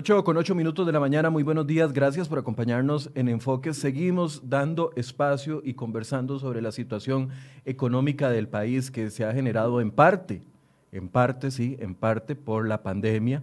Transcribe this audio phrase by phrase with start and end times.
[0.00, 3.74] 8 con 8 minutos de la mañana, muy buenos días, gracias por acompañarnos en Enfoque.
[3.74, 7.28] Seguimos dando espacio y conversando sobre la situación
[7.66, 10.40] económica del país que se ha generado en parte,
[10.90, 13.42] en parte sí, en parte por la pandemia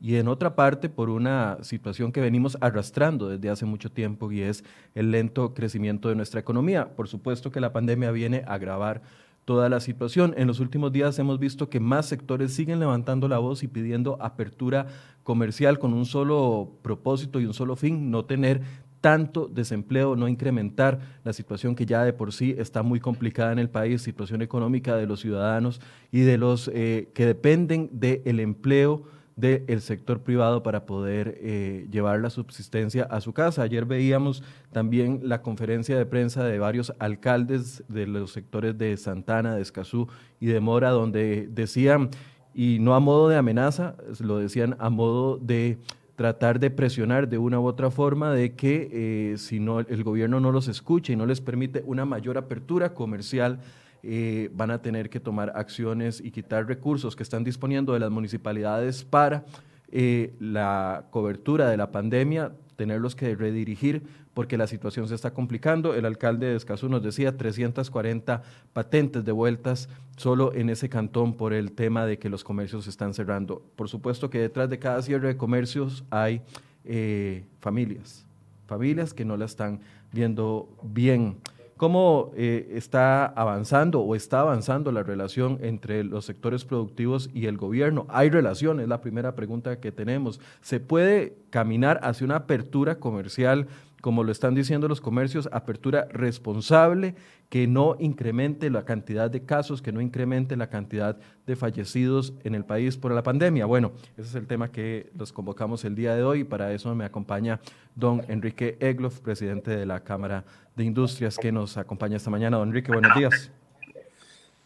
[0.00, 4.42] y en otra parte por una situación que venimos arrastrando desde hace mucho tiempo y
[4.42, 4.62] es
[4.94, 6.94] el lento crecimiento de nuestra economía.
[6.94, 9.02] Por supuesto que la pandemia viene a agravar
[9.48, 10.34] toda la situación.
[10.36, 14.18] En los últimos días hemos visto que más sectores siguen levantando la voz y pidiendo
[14.20, 14.88] apertura
[15.22, 18.60] comercial con un solo propósito y un solo fin, no tener
[19.00, 23.58] tanto desempleo, no incrementar la situación que ya de por sí está muy complicada en
[23.58, 25.80] el país, situación económica de los ciudadanos
[26.12, 29.04] y de los eh, que dependen del empleo
[29.38, 33.62] del sector privado para poder eh, llevar la subsistencia a su casa.
[33.62, 39.54] Ayer veíamos también la conferencia de prensa de varios alcaldes de los sectores de Santana,
[39.54, 40.08] de Escazú
[40.40, 42.10] y de Mora, donde decían,
[42.52, 45.78] y no a modo de amenaza, lo decían a modo de
[46.16, 50.40] tratar de presionar de una u otra forma de que eh, si no el gobierno
[50.40, 53.60] no los escucha y no les permite una mayor apertura comercial,
[54.02, 58.10] eh, van a tener que tomar acciones y quitar recursos que están disponiendo de las
[58.10, 59.44] municipalidades para
[59.90, 64.02] eh, la cobertura de la pandemia, tenerlos que redirigir
[64.38, 65.96] porque la situación se está complicando.
[65.96, 68.42] El alcalde de Escazú nos decía 340
[68.72, 72.90] patentes de vueltas solo en ese cantón por el tema de que los comercios se
[72.90, 73.62] están cerrando.
[73.74, 76.42] Por supuesto que detrás de cada cierre de comercios hay
[76.84, 78.26] eh, familias,
[78.68, 79.80] familias que no la están
[80.12, 81.38] viendo bien.
[81.78, 87.56] ¿Cómo eh, está avanzando o está avanzando la relación entre los sectores productivos y el
[87.56, 88.04] gobierno?
[88.08, 88.80] ¿Hay relación?
[88.80, 90.40] Es la primera pregunta que tenemos.
[90.60, 93.68] ¿Se puede caminar hacia una apertura comercial
[94.00, 97.14] como lo están diciendo los comercios, apertura responsable,
[97.48, 102.54] que no incremente la cantidad de casos, que no incremente la cantidad de fallecidos en
[102.54, 103.66] el país por la pandemia.
[103.66, 106.94] Bueno, ese es el tema que los convocamos el día de hoy y para eso
[106.94, 107.60] me acompaña
[107.94, 110.44] don Enrique Egloff, presidente de la Cámara
[110.76, 112.58] de Industrias, que nos acompaña esta mañana.
[112.58, 113.50] Don Enrique, buenos días.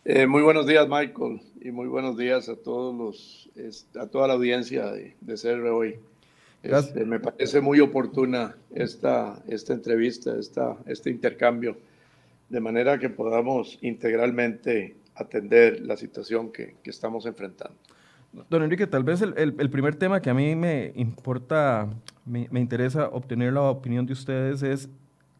[0.04, 3.50] Eh, muy buenos días, Michael, y muy buenos días a todos los,
[3.96, 6.00] a toda la audiencia de, de hoy.
[6.62, 11.76] Este, me parece muy oportuna esta, esta entrevista, esta, este intercambio,
[12.48, 17.76] de manera que podamos integralmente atender la situación que, que estamos enfrentando.
[18.48, 21.90] Don Enrique, tal vez el, el, primer tema que a mí me importa,
[22.24, 24.88] me, me, interesa obtener la opinión de ustedes es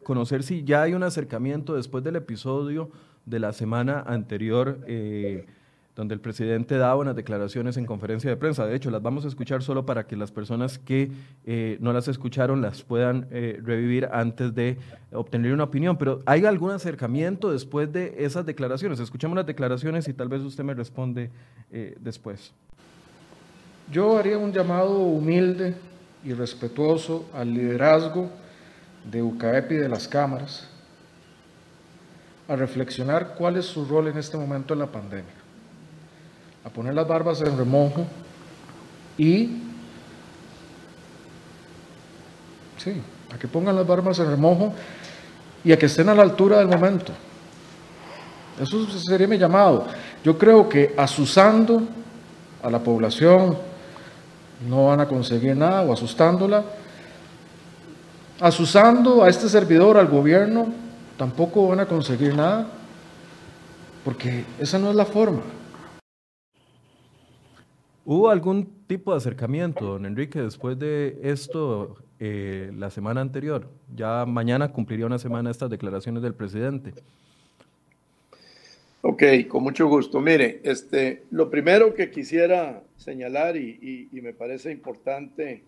[0.03, 2.91] conocer si ya hay un acercamiento después del episodio
[3.25, 4.79] de la semana anterior.
[4.87, 5.45] Eh,
[5.95, 8.65] donde el presidente daba unas declaraciones en conferencia de prensa.
[8.65, 11.11] De hecho, las vamos a escuchar solo para que las personas que
[11.45, 14.77] eh, no las escucharon las puedan eh, revivir antes de
[15.11, 15.97] obtener una opinión.
[15.97, 18.99] Pero ¿hay algún acercamiento después de esas declaraciones?
[18.99, 21.29] Escuchamos las declaraciones y tal vez usted me responde
[21.71, 22.53] eh, después.
[23.91, 25.75] Yo haría un llamado humilde
[26.23, 28.31] y respetuoso al liderazgo
[29.11, 30.69] de UCAEP y de las cámaras
[32.47, 35.42] a reflexionar cuál es su rol en este momento en la pandemia
[36.63, 38.05] a poner las barbas en remojo
[39.17, 39.49] y,
[42.77, 43.01] sí,
[43.33, 44.73] a que pongan las barbas en remojo
[45.63, 47.11] y a que estén a la altura del momento.
[48.59, 49.87] Eso sería mi llamado.
[50.23, 51.83] Yo creo que asusando
[52.61, 53.57] a la población
[54.67, 56.63] no van a conseguir nada o asustándola.
[58.39, 60.67] Asusando a este servidor, al gobierno,
[61.17, 62.67] tampoco van a conseguir nada,
[64.03, 65.41] porque esa no es la forma.
[68.05, 73.69] ¿Hubo algún tipo de acercamiento, don Enrique, después de esto eh, la semana anterior?
[73.95, 76.93] Ya mañana cumpliría una semana estas declaraciones del presidente.
[79.01, 80.19] Ok, con mucho gusto.
[80.19, 85.63] Mire, este, lo primero que quisiera señalar y, me parece importante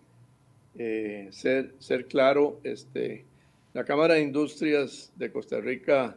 [0.78, 3.24] eh, ser, ser claro, este,
[3.72, 6.16] la Cámara de Industrias de Costa Rica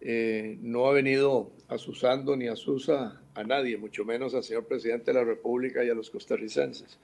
[0.00, 5.18] eh, no ha venido asusando ni asusa a nadie, mucho menos al señor presidente de
[5.18, 6.98] la República y a los costarricenses.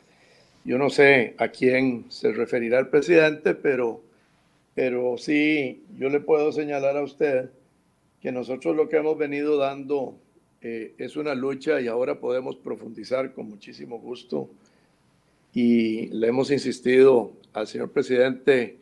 [0.65, 4.01] Yo no sé a quién se referirá el presidente, pero,
[4.75, 7.51] pero sí, yo le puedo señalar a usted
[8.21, 10.17] que nosotros lo que hemos venido dando
[10.63, 14.51] eh, es una lucha y ahora podemos profundizar con muchísimo gusto.
[15.55, 18.77] Y le hemos insistido al señor presidente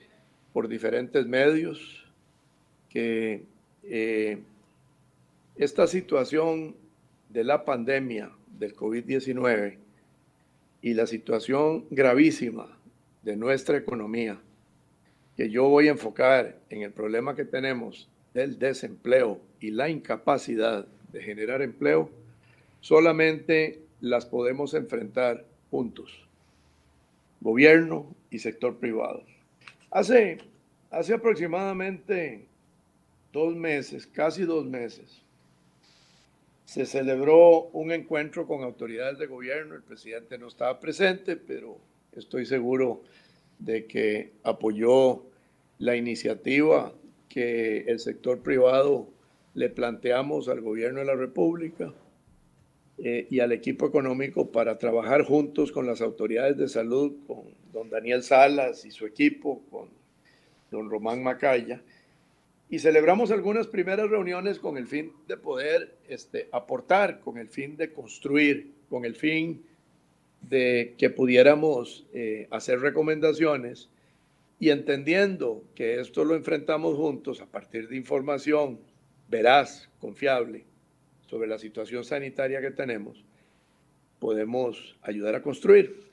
[0.54, 2.06] por diferentes medios
[2.88, 3.42] que
[3.82, 4.38] eh,
[5.56, 6.74] esta situación
[7.34, 9.76] de la pandemia del COVID-19
[10.82, 12.78] y la situación gravísima
[13.22, 14.38] de nuestra economía,
[15.36, 20.86] que yo voy a enfocar en el problema que tenemos del desempleo y la incapacidad
[21.12, 22.08] de generar empleo,
[22.80, 26.20] solamente las podemos enfrentar juntos.
[27.40, 29.24] gobierno y sector privado.
[29.90, 30.38] Hace,
[30.90, 32.46] hace aproximadamente
[33.32, 35.23] dos meses, casi dos meses,
[36.64, 39.74] se celebró un encuentro con autoridades de gobierno.
[39.74, 41.78] El presidente no estaba presente, pero
[42.12, 43.02] estoy seguro
[43.58, 45.24] de que apoyó
[45.78, 46.92] la iniciativa
[47.28, 49.08] que el sector privado
[49.54, 51.92] le planteamos al gobierno de la República
[52.98, 57.90] eh, y al equipo económico para trabajar juntos con las autoridades de salud, con don
[57.90, 59.88] Daniel Salas y su equipo, con
[60.70, 61.82] don Román Macaya,
[62.74, 67.76] y celebramos algunas primeras reuniones con el fin de poder este, aportar, con el fin
[67.76, 69.64] de construir, con el fin
[70.40, 73.90] de que pudiéramos eh, hacer recomendaciones
[74.58, 78.80] y entendiendo que esto lo enfrentamos juntos a partir de información
[79.28, 80.64] veraz, confiable
[81.28, 83.24] sobre la situación sanitaria que tenemos,
[84.18, 86.10] podemos ayudar a construir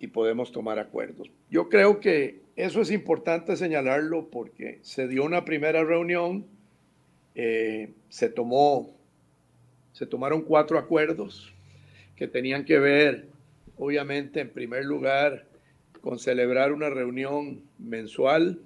[0.00, 1.30] y podemos tomar acuerdos.
[1.50, 6.46] Yo creo que eso es importante señalarlo porque se dio una primera reunión,
[7.34, 8.94] eh, se tomó,
[9.92, 11.54] se tomaron cuatro acuerdos
[12.16, 13.28] que tenían que ver,
[13.78, 15.46] obviamente, en primer lugar,
[16.00, 18.58] con celebrar una reunión mensual.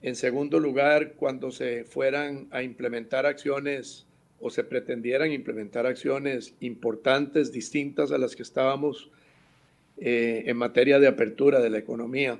[0.00, 4.06] En segundo lugar, cuando se fueran a implementar acciones
[4.40, 9.10] o se pretendieran implementar acciones importantes, distintas a las que estábamos
[9.98, 12.38] eh, en materia de apertura de la economía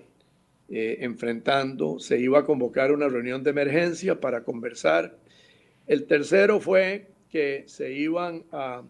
[0.71, 5.19] eh, enfrentando, se iba a convocar una reunión de emergencia para conversar.
[5.87, 8.83] El tercero fue que se iban a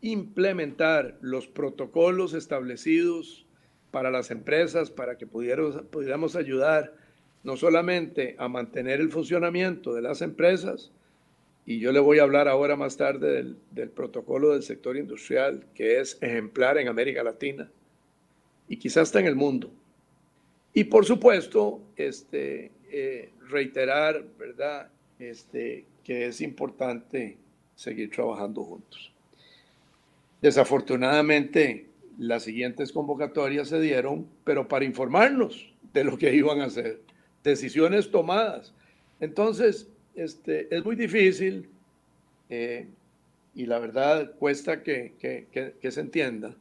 [0.00, 3.46] implementar los protocolos establecidos
[3.90, 6.94] para las empresas para que pudiéramos, ayudar
[7.42, 10.92] no solamente a mantener el funcionamiento de las empresas,
[11.66, 15.66] y yo le voy a hablar ahora más tarde del, del, protocolo del sector industrial,
[15.74, 17.70] que es ejemplar en América Latina
[18.68, 19.72] y quizás está en el mundo.
[20.74, 27.36] Y por supuesto, este, eh, reiterar, ¿verdad?, este, que es importante
[27.74, 29.12] seguir trabajando juntos.
[30.40, 31.86] Desafortunadamente,
[32.18, 37.00] las siguientes convocatorias se dieron, pero para informarnos de lo que iban a hacer,
[37.44, 38.74] decisiones tomadas.
[39.20, 41.68] Entonces, este, es muy difícil
[42.50, 42.86] eh,
[43.54, 46.56] y la verdad cuesta que, que, se entienda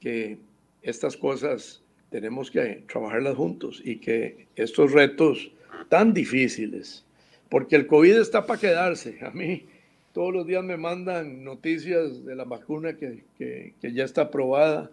[0.00, 0.38] que
[0.82, 5.50] estas cosas tenemos que trabajarlas juntos y que estos retos
[5.88, 7.04] tan difíciles,
[7.48, 9.18] porque el COVID está para quedarse.
[9.22, 9.66] A mí
[10.12, 14.90] todos los días me mandan noticias de la vacuna que, que, que ya está aprobada,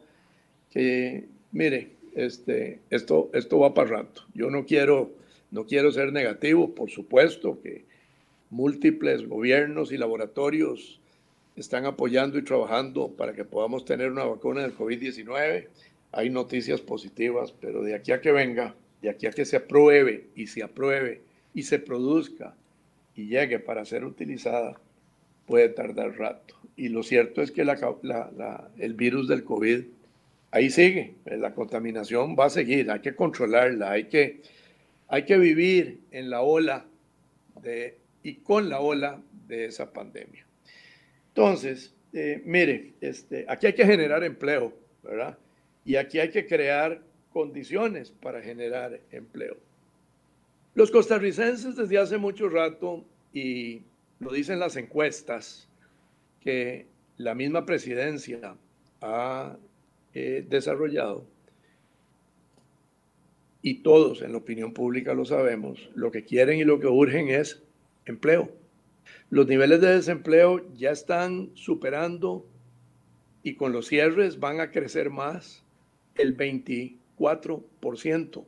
[0.71, 4.23] que mire, este, esto, esto va para rato.
[4.33, 5.11] Yo no quiero,
[5.51, 7.85] no quiero ser negativo, por supuesto que
[8.49, 10.99] múltiples gobiernos y laboratorios
[11.55, 15.67] están apoyando y trabajando para que podamos tener una vacuna del COVID-19
[16.15, 20.29] hay noticias positivas, pero de aquí a que venga, de aquí a que se apruebe
[20.33, 21.21] y se apruebe
[21.53, 22.55] y se produzca
[23.15, 24.79] y llegue para ser utilizada,
[25.45, 26.55] puede tardar rato.
[26.77, 29.83] Y lo cierto es que el virus del COVID
[30.51, 34.41] ahí sigue, la contaminación va a seguir, hay que controlarla, hay que,
[35.09, 36.85] hay que vivir en la ola
[37.61, 40.45] de, y con la ola de esa pandemia.
[41.27, 44.71] Entonces, eh, mire, este, aquí hay que generar empleo,
[45.03, 45.37] ¿verdad?
[45.85, 47.01] Y aquí hay que crear
[47.31, 49.57] condiciones para generar empleo.
[50.73, 53.83] Los costarricenses desde hace mucho rato, y
[54.19, 55.69] lo dicen las encuestas,
[56.41, 56.87] que
[57.17, 58.57] la misma presidencia
[59.01, 59.57] ha
[60.13, 61.25] eh, desarrollado,
[63.61, 67.29] y todos en la opinión pública lo sabemos, lo que quieren y lo que urgen
[67.29, 67.63] es
[68.05, 68.51] empleo.
[69.31, 72.45] Los niveles de desempleo ya están superando
[73.41, 75.64] y con los cierres van a crecer más
[76.15, 78.45] el 24%.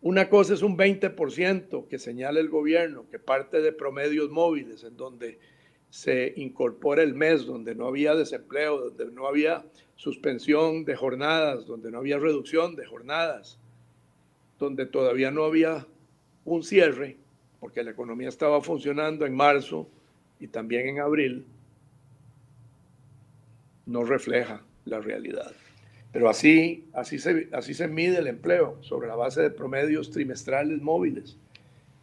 [0.00, 4.96] Una cosa es un 20% que señala el gobierno, que parte de promedios móviles, en
[4.96, 5.40] donde
[5.90, 9.64] se incorpora el mes, donde no había desempleo, donde no había
[9.96, 13.58] suspensión de jornadas, donde no había reducción de jornadas,
[14.58, 15.86] donde todavía no había
[16.44, 17.16] un cierre,
[17.58, 19.88] porque la economía estaba funcionando en marzo
[20.38, 21.46] y también en abril,
[23.86, 25.52] no refleja la realidad.
[26.12, 30.80] Pero así, así, se, así se mide el empleo, sobre la base de promedios trimestrales
[30.80, 31.36] móviles.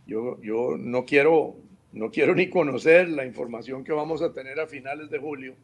[0.06, 1.56] Yo, yo no, quiero,
[1.92, 5.56] no quiero ni conocer la información que vamos a tener a finales de julio,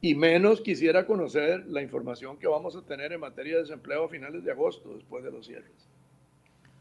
[0.00, 4.08] y menos quisiera conocer la información que vamos a tener en materia de desempleo a
[4.08, 5.88] finales de agosto, después de los cierres.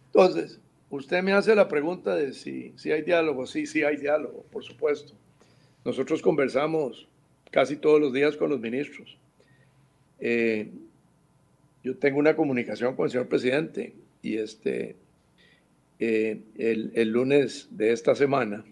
[0.07, 3.47] Entonces, usted me hace la pregunta de si, si hay diálogo.
[3.47, 5.13] Sí, sí hay diálogo, por supuesto.
[5.85, 7.07] Nosotros conversamos
[7.49, 9.17] casi todos los días con los ministros.
[10.19, 10.69] Eh,
[11.83, 14.95] yo tengo una comunicación con el señor presidente y este,
[15.99, 18.63] eh, el, el, lunes de esta semana,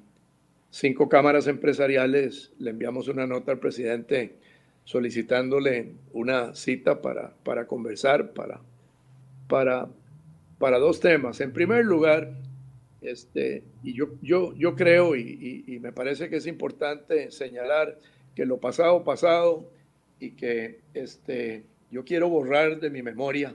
[0.70, 4.38] cinco cámaras empresariales le enviamos una nota al presidente
[4.86, 8.62] solicitándole una cita para, para conversar, para,
[9.48, 9.90] para,
[10.58, 11.42] para dos temas.
[11.42, 12.34] En primer lugar,
[13.02, 18.00] este, y yo, yo, yo creo y, y, me parece que es importante señalar
[18.36, 19.70] que lo pasado, pasado,
[20.20, 23.54] y que este, yo quiero borrar de mi memoria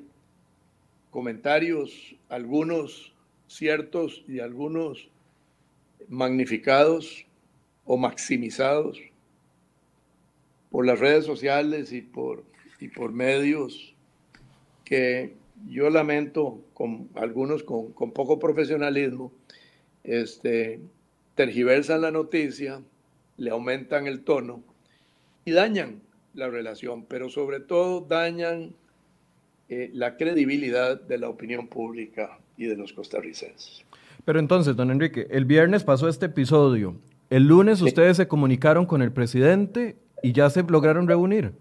[1.10, 3.14] comentarios, algunos
[3.46, 5.08] ciertos y algunos
[6.08, 7.24] magnificados
[7.86, 9.00] o maximizados
[10.70, 12.44] por las redes sociales y por,
[12.80, 13.94] y por medios
[14.84, 15.34] que
[15.66, 19.32] yo lamento con algunos con, con poco profesionalismo,
[20.04, 20.80] este,
[21.34, 22.82] tergiversan la noticia,
[23.38, 24.62] le aumentan el tono
[25.46, 26.02] y dañan
[26.36, 28.74] la relación, pero sobre todo dañan
[29.68, 33.84] eh, la credibilidad de la opinión pública y de los costarricenses.
[34.24, 36.96] Pero entonces, don Enrique, el viernes pasó este episodio.
[37.30, 41.52] El lunes ustedes se comunicaron con el presidente y ya se lograron reunir.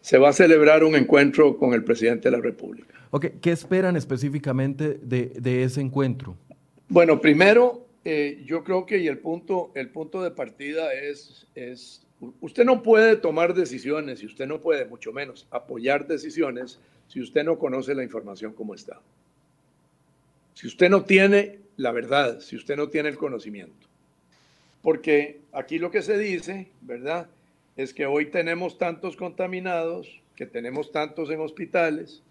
[0.00, 2.94] Se va a celebrar un encuentro con el presidente de la República.
[3.10, 6.36] Ok, ¿qué esperan específicamente de, de ese encuentro?
[6.88, 12.05] Bueno, primero, eh, yo creo que y el punto, el punto de partida es, es
[12.40, 17.44] Usted no puede tomar decisiones y usted no puede, mucho menos, apoyar decisiones si usted
[17.44, 19.00] no conoce la información como está.
[20.54, 23.86] Si usted no tiene la verdad, si usted no tiene el conocimiento.
[24.80, 27.28] Porque aquí lo que se dice, ¿verdad?
[27.76, 32.22] Es que hoy tenemos tantos contaminados, que tenemos tantos en hospitales,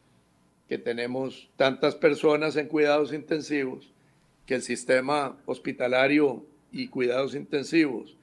[0.67, 3.91] que tenemos tantas personas en cuidados intensivos,
[4.47, 8.15] que el sistema hospitalario y cuidados intensivos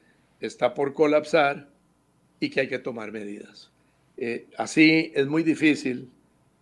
[0.47, 1.69] está por colapsar
[2.41, 3.71] y que hay que tomar medidas.
[4.17, 6.11] Eh, así es muy difícil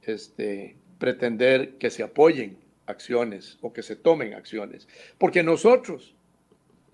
[0.03, 6.15] este, pretender que se apoyen acciones o que se tomen acciones, porque nosotros,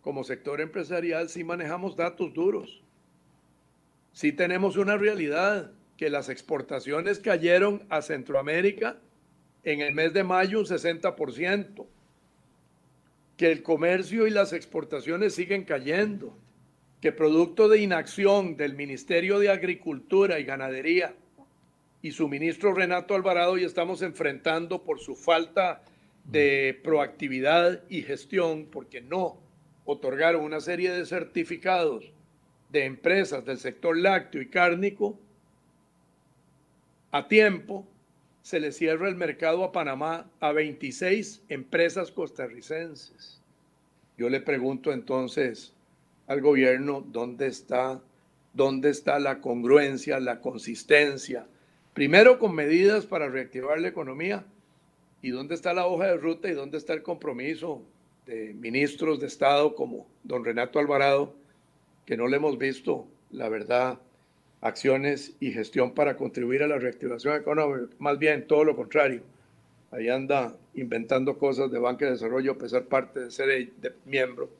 [0.01, 2.83] como sector empresarial, sí manejamos datos duros.
[4.13, 8.99] Sí tenemos una realidad, que las exportaciones cayeron a Centroamérica
[9.65, 11.87] en el mes de mayo un 60%,
[13.37, 16.37] que el comercio y las exportaciones siguen cayendo,
[17.07, 21.15] que producto de inacción del Ministerio de Agricultura y Ganadería
[22.03, 25.85] y su ministro Renato Alvarado y estamos enfrentando por su falta
[26.25, 29.39] de proactividad y gestión, porque no
[29.85, 32.11] otorgaron una serie de certificados
[32.71, 35.17] de empresas del sector lácteo y cárnico
[37.13, 37.87] a tiempo,
[38.43, 43.41] se le cierra el mercado a Panamá a 26 empresas costarricenses.
[44.19, 45.76] Yo le pregunto entonces,
[46.27, 48.01] al gobierno dónde está,
[48.53, 51.47] dónde está la congruencia, la consistencia.
[51.95, 54.45] Primero con medidas para reactivar la economía
[55.23, 57.83] y dónde está la hoja de ruta y dónde está el compromiso
[58.27, 61.35] de ministros de Estado como don Renato Alvarado,
[62.05, 63.99] que no le hemos visto, la verdad,
[64.61, 67.95] acciones y gestión para contribuir a la reactivación económica.
[67.99, 69.23] Más bien, todo lo contrario.
[69.93, 73.71] Ahí anda inventando cosas de banca de desarrollo a pesar parte de ser
[74.05, 74.51] miembro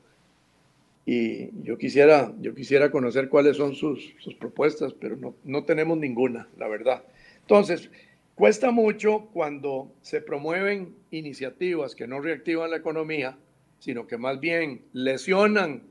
[1.09, 5.97] y yo quisiera, yo quisiera conocer cuáles son sus, sus propuestas, pero no, no tenemos
[5.97, 7.01] ninguna, la verdad.
[7.39, 7.89] Entonces,
[8.35, 13.37] cuesta mucho cuando se promueven iniciativas que no reactivan la economía,
[13.79, 15.83] sino que más bien lesionan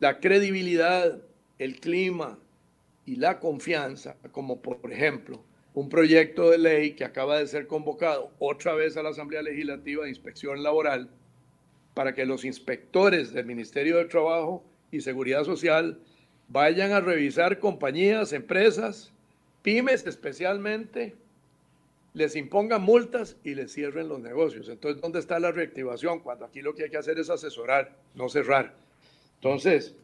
[0.00, 1.22] la credibilidad,
[1.58, 2.38] el clima
[3.06, 5.42] y la confianza, como por ejemplo
[5.72, 10.04] un proyecto de ley que acaba de ser convocado otra vez a la Asamblea Legislativa
[10.04, 11.08] de Inspección Laboral,
[11.94, 15.98] para que los inspectores del Ministerio de Trabajo y Seguridad Social
[16.48, 19.12] vayan a revisar compañías, empresas,
[19.62, 21.14] pymes especialmente,
[22.14, 24.68] les impongan multas y les cierren los negocios.
[24.68, 26.20] Entonces, ¿dónde está la reactivación?
[26.20, 28.74] Cuando aquí lo que hay que hacer es asesorar, no cerrar.
[29.36, 29.94] Entonces,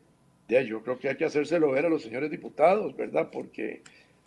[0.49, 3.29] ya, yo creo que hay que hacérselo ver a los señores diputados, ¿verdad?
[3.31, 3.83] Porque,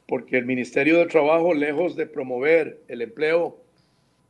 [0.08, 3.58] porque el Ministerio de Trabajo, lejos de promover el empleo,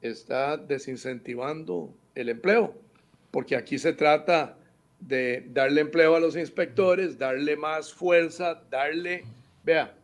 [0.01, 2.73] está desincentivando el empleo
[3.31, 4.57] porque aquí se trata
[4.99, 9.23] de darle empleo a los inspectores, darle más fuerza, darle,
[9.63, 9.95] vea,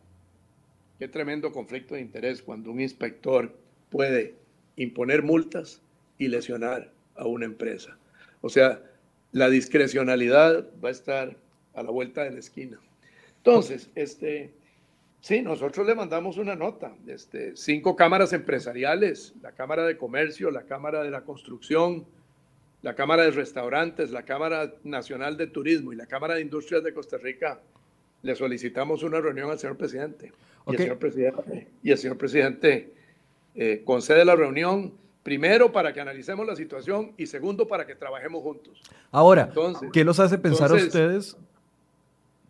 [0.98, 3.54] qué tremendo conflicto de interés cuando un inspector
[3.90, 4.34] puede
[4.76, 5.80] imponer multas
[6.18, 7.96] y lesionar a una empresa.
[8.40, 8.82] O sea,
[9.32, 11.36] la discrecionalidad va a estar
[11.74, 12.80] a la vuelta de la esquina.
[13.36, 14.52] Entonces, este,
[15.20, 20.64] sí, nosotros le mandamos una nota, este, cinco cámaras empresariales, la Cámara de Comercio, la
[20.64, 22.06] Cámara de la Construcción,
[22.82, 26.94] la Cámara de Restaurantes, la Cámara Nacional de Turismo y la Cámara de Industrias de
[26.94, 27.60] Costa Rica
[28.22, 30.32] le solicitamos una reunión al señor presidente.
[30.66, 32.92] Y, el señor presidente y el señor presidente
[33.54, 34.92] eh, concede la reunión,
[35.22, 38.82] primero para que analicemos la situación y segundo para que trabajemos juntos.
[39.10, 39.50] Ahora,
[39.92, 41.36] ¿qué los hace pensar a ustedes?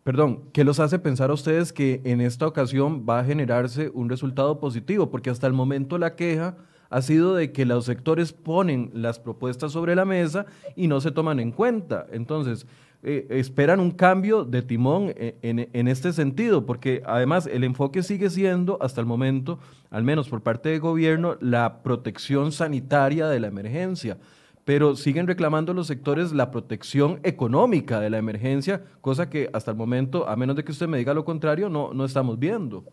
[0.05, 4.09] Perdón, ¿qué los hace pensar a ustedes que en esta ocasión va a generarse un
[4.09, 5.11] resultado positivo?
[5.11, 6.57] Porque hasta el momento la queja
[6.91, 11.11] ha sido de que los sectores ponen las propuestas sobre la mesa y no se
[11.11, 12.07] toman en cuenta.
[12.13, 12.67] Entonces,
[13.05, 18.29] eh, esperan un cambio de timón eh, en, este sentido, porque además el enfoque sigue
[18.29, 23.47] siendo, hasta el momento, al menos por parte del gobierno, la protección sanitaria de la
[23.47, 24.19] emergencia.
[24.65, 29.77] Pero siguen reclamando los sectores la protección económica de la emergencia, cosa que hasta el
[29.77, 32.85] momento, a menos de que usted me diga lo contrario, no, no estamos viendo.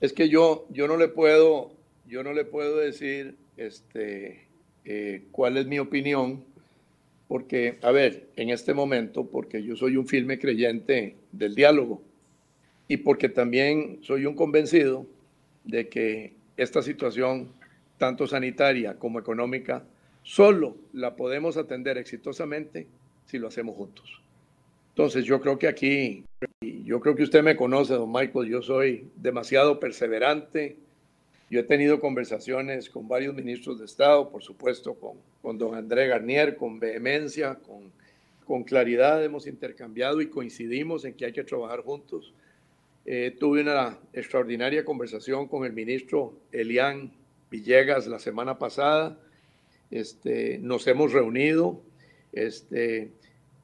[0.00, 1.70] Es que yo, yo no le puedo,
[2.06, 4.46] yo no le puedo decir este,
[4.84, 6.44] eh, cuál es mi opinión
[7.28, 12.02] porque, a ver, en este momento, porque yo soy un firme creyente del diálogo
[12.88, 15.06] y porque también soy un convencido
[15.64, 17.48] de que esta situación,
[17.96, 19.82] tanto sanitaria como económica,
[20.22, 22.86] solo la podemos atender exitosamente
[23.24, 24.20] si lo hacemos juntos.
[24.90, 26.24] Entonces, yo creo que aquí,
[26.60, 30.76] yo creo que usted me conoce, don Michael, yo soy demasiado perseverante,
[31.52, 36.06] yo he tenido conversaciones con varios ministros de Estado, por supuesto, con, con don André
[36.06, 37.92] Garnier, con vehemencia, con,
[38.46, 42.32] con claridad hemos intercambiado y coincidimos en que hay que trabajar juntos.
[43.04, 47.12] Eh, tuve una extraordinaria conversación con el ministro Elian
[47.50, 49.18] Villegas la semana pasada.
[49.90, 51.82] Este, nos hemos reunido.
[52.32, 53.12] Este,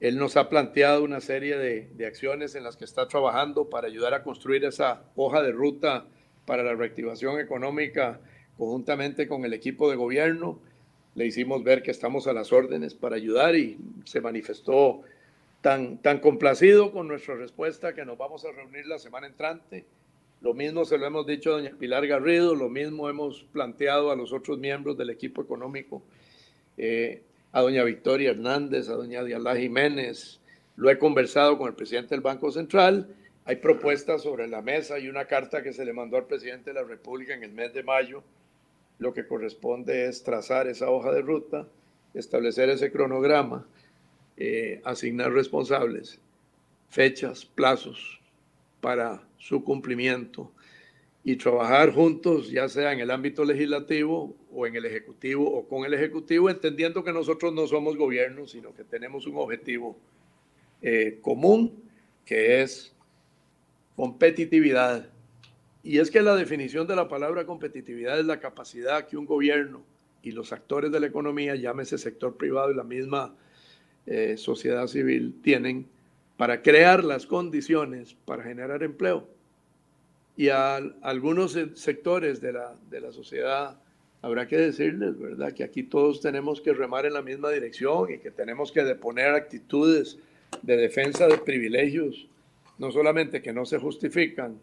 [0.01, 3.87] él nos ha planteado una serie de, de acciones en las que está trabajando para
[3.87, 6.07] ayudar a construir esa hoja de ruta
[6.49, 8.19] para la reactivación económica
[8.57, 10.59] conjuntamente con el equipo de gobierno.
[11.15, 15.03] Le hicimos ver que estamos a las órdenes para ayudar y se manifestó
[15.61, 19.85] tan, tan complacido con nuestra respuesta que nos vamos a reunir la semana entrante.
[20.41, 24.17] Lo mismo se lo hemos dicho a doña Pilar Garrido, lo mismo hemos planteado a
[24.17, 26.03] los otros miembros del equipo económico,
[26.79, 30.41] eh, a doña Victoria Hernández, a doña Dialá Jiménez.
[30.77, 33.15] Lo he conversado con el presidente del Banco Central
[33.49, 36.75] hay propuestas sobre la mesa y una carta que se le mandó al presidente de
[36.75, 38.23] la República en el mes de mayo.
[38.99, 41.67] Lo que corresponde es trazar esa hoja de ruta,
[42.13, 43.67] establecer ese cronograma,
[44.37, 46.21] eh, asignar responsables,
[46.91, 48.21] fechas, plazos
[48.83, 50.53] para su cumplimiento
[51.25, 55.87] y trabajar juntos, ya sea en el ámbito legislativo o en el ejecutivo o con
[55.87, 59.97] el ejecutivo, entendiendo que nosotros no somos gobierno, sino que tenemos un objetivo
[60.83, 61.83] eh, común,
[62.27, 62.95] que es
[63.99, 65.07] competitividad.
[65.83, 69.83] Y es que la definición de la palabra competitividad es la capacidad que un gobierno
[70.23, 73.35] y los actores de la economía, llámese sector privado y la misma
[74.07, 75.89] eh, sociedad civil, tienen
[76.37, 79.27] para crear las condiciones para generar empleo.
[80.37, 83.81] Y a, algunos sectores de la, de la sociedad
[84.23, 88.19] habrá que decirles, ¿verdad?, que aquí todos tenemos que remar en la misma dirección y
[88.19, 90.19] que tenemos que deponer actitudes
[90.63, 92.29] de defensa de privilegios
[92.79, 94.59] no solamente que no se justifican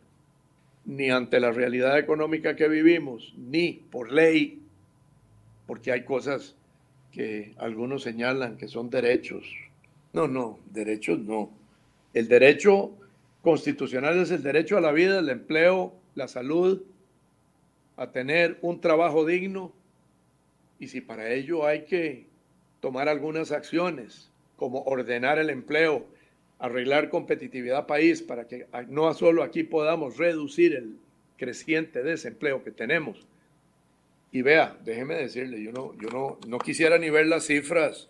[0.86, 4.62] ni ante la realidad económica que vivimos, ni por ley,
[5.66, 6.56] porque hay cosas
[7.12, 9.46] que algunos señalan que son derechos.
[10.14, 11.50] No, no, derechos no.
[12.14, 12.92] El derecho
[13.42, 16.84] constitucional es el derecho a la vida, el empleo, la salud,
[17.98, 19.74] a tener un trabajo digno.
[20.80, 22.28] Y si para ello hay que
[22.80, 26.06] tomar algunas acciones, como ordenar el empleo,
[26.60, 30.98] arreglar competitividad país para que no solo aquí podamos reducir el
[31.38, 33.28] creciente desempleo que tenemos.
[34.32, 38.10] Y vea, déjeme decirle, yo no, yo no, no quisiera ni ver las cifras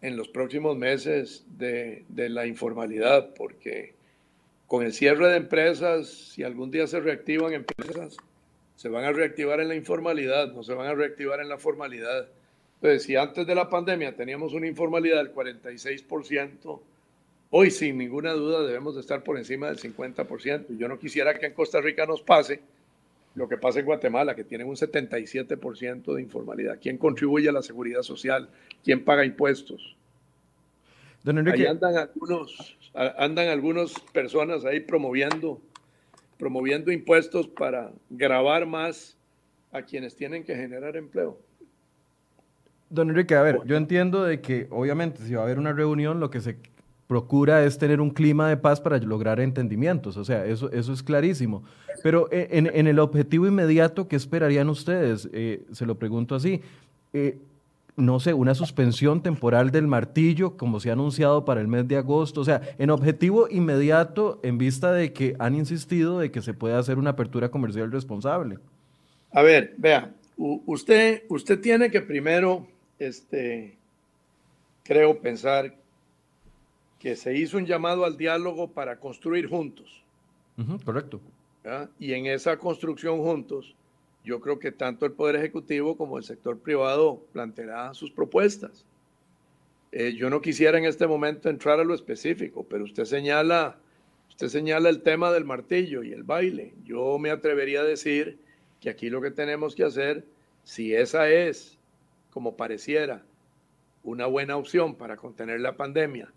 [0.00, 3.94] en los próximos meses de, de la informalidad, porque
[4.66, 8.16] con el cierre de empresas, si algún día se reactivan empresas,
[8.76, 12.28] se van a reactivar en la informalidad, no se van a reactivar en la formalidad.
[12.76, 16.80] Entonces, si antes de la pandemia teníamos una informalidad del 46%,
[17.54, 20.74] Hoy, sin ninguna duda, debemos de estar por encima del 50%.
[20.78, 22.62] Yo no quisiera que en Costa Rica nos pase
[23.34, 26.78] lo que pasa en Guatemala, que tienen un 77% de informalidad.
[26.80, 28.48] ¿Quién contribuye a la seguridad social?
[28.82, 29.98] ¿Quién paga impuestos?
[31.22, 31.60] Don Enrique.
[31.60, 35.60] Ahí andan algunos, andan algunas personas ahí promoviendo,
[36.38, 39.18] promoviendo impuestos para grabar más
[39.72, 41.38] a quienes tienen que generar empleo.
[42.88, 46.18] Don Enrique, a ver, yo entiendo de que obviamente si va a haber una reunión,
[46.18, 46.56] lo que se
[47.12, 51.02] procura es tener un clima de paz para lograr entendimientos, o sea, eso, eso es
[51.02, 51.62] clarísimo.
[52.02, 55.28] Pero eh, en, el objetivo inmediato, ¿qué esperarían ustedes?
[55.34, 56.62] Eh, se lo pregunto así.
[57.12, 57.36] Eh,
[57.96, 61.98] no sé, una suspensión temporal del martillo, como se ha anunciado para el mes de
[61.98, 66.54] agosto, o sea, en objetivo inmediato en vista de que han insistido de que se
[66.54, 68.56] puede hacer una apertura comercial responsable.
[69.32, 72.66] A ver, vea, usted, usted tiene que primero,
[72.98, 73.76] este,
[74.82, 75.81] creo pensar
[77.02, 80.04] que se hizo un llamado al diálogo para construir juntos.
[80.84, 81.20] correcto.
[81.98, 83.74] Y en esa construcción juntos,
[84.22, 88.84] yo creo que tanto el Poder Ejecutivo como el sector privado plantearán sus propuestas.
[89.90, 93.78] Eh, yo no quisiera en este momento entrar a lo específico, pero usted señala,
[94.28, 96.72] usted señala el tema del martillo y el baile.
[96.84, 98.38] Yo me atrevería a decir
[98.80, 100.24] que aquí lo que tenemos que hacer,
[100.62, 101.80] si esa es,
[102.30, 103.24] como pareciera,
[104.04, 106.32] una buena opción para contener la pandemia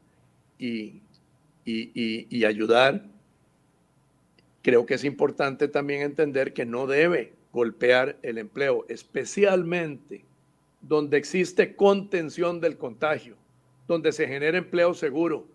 [0.57, 1.01] y,
[1.65, 3.05] y, ayudar,
[4.61, 10.25] creo que es importante también entender que no debe golpear el empleo, especialmente
[10.81, 13.35] donde existe contención del contagio,
[13.87, 15.47] donde se genera empleo seguro,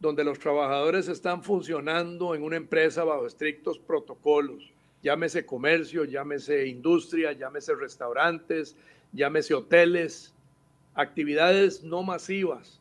[0.00, 4.70] donde los trabajadores están funcionando en una empresa bajo estrictos protocolos,
[5.02, 8.76] llámese comercio, llámese industria, llámese restaurantes,
[9.12, 10.34] llámese hoteles,
[10.94, 12.80] actividades no masivas,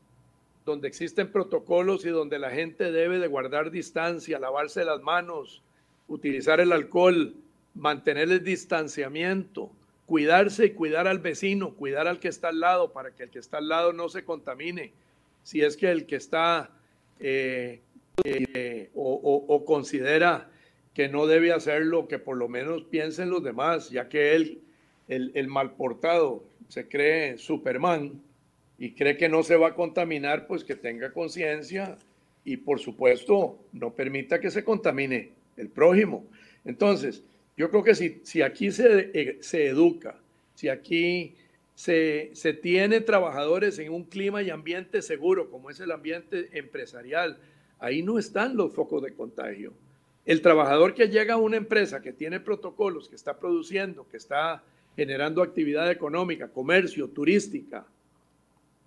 [0.66, 5.62] donde existen protocolos y donde la gente debe de guardar distancia, lavarse las manos,
[6.08, 7.36] utilizar el alcohol,
[7.76, 9.72] mantener el distanciamiento,
[10.08, 13.40] cuidarse y cuidar al vecino, cuidar al que está al lado para que el que
[13.40, 14.92] está al lado no se contamine.
[15.44, 16.72] Si es que el que está
[17.20, 17.82] eh,
[18.24, 20.50] eh, o, considera
[20.96, 24.62] que no debe hacerlo, que por lo menos piensen los demás, ya que él,
[25.08, 28.22] el, el mal portado, se cree Superman
[28.78, 31.98] y cree que no se va a contaminar, pues que tenga conciencia
[32.44, 36.26] y por supuesto no permita que se contamine el prójimo.
[36.66, 37.24] Entonces,
[37.58, 40.20] yo creo que si, si aquí se, eh, se educa,
[40.56, 41.36] si aquí
[41.74, 47.38] se, se, tiene trabajadores en un clima y ambiente seguro, como es el ambiente empresarial,
[47.80, 49.74] ahí no están los focos de contagio.
[50.26, 54.64] El trabajador que llega a una empresa que tiene protocolos, que está produciendo, que está
[54.96, 57.86] generando actividad económica, comercio, turística,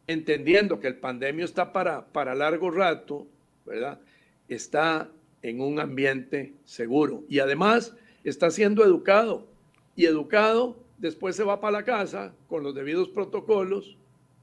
[0.08, 3.26] entendiendo que el pandemio está para, para largo rato,
[3.64, 4.00] ¿verdad?
[4.48, 5.08] Está
[5.42, 7.22] en un ambiente seguro.
[7.28, 7.94] Y además
[8.24, 9.46] está siendo educado.
[9.94, 13.96] Y educado, después se va para la casa con los debidos protocolos,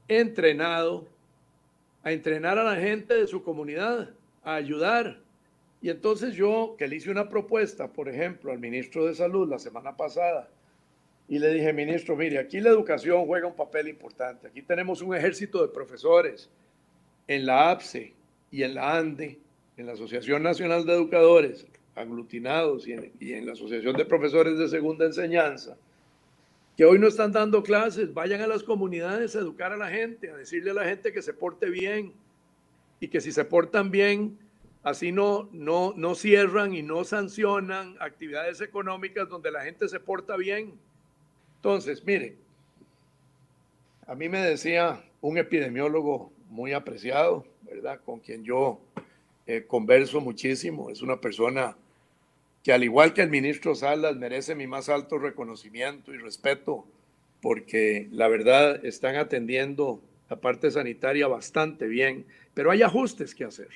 [0.08, 1.08] entrenado,
[2.04, 4.10] a entrenar a la gente de su comunidad,
[4.44, 5.18] a ayudar.
[5.82, 9.58] Y entonces yo, que le hice una propuesta, por ejemplo, al ministro de Salud la
[9.58, 10.48] semana pasada,
[11.28, 14.46] y le dije, ministro, mire, aquí la educación juega un papel importante.
[14.46, 16.48] Aquí tenemos un ejército de profesores
[17.26, 18.14] en la APSE
[18.50, 19.38] y en la ANDE,
[19.76, 25.06] en la Asociación Nacional de Educadores, aglutinados y en, la Asociación de Profesores de Segunda
[25.06, 25.76] Enseñanza,
[26.76, 30.30] que hoy no están dando clases, vayan a las comunidades a educar a la gente,
[30.30, 32.12] a decirle a la gente que se porte bien
[33.00, 34.38] y que si se portan bien,
[34.82, 40.36] así no, no, no cierran y no sancionan actividades económicas donde la gente se porta
[40.36, 40.74] bien.
[41.66, 42.36] Entonces, mire,
[44.06, 48.00] a mí me decía un epidemiólogo muy apreciado, ¿verdad?
[48.04, 48.78] Con quien yo
[49.48, 51.76] eh, converso muchísimo, es una persona
[52.62, 56.86] que al igual que el ministro Salas merece mi más alto reconocimiento y respeto,
[57.42, 60.00] porque la verdad están atendiendo
[60.30, 63.70] la parte sanitaria bastante bien, pero hay ajustes que hacer.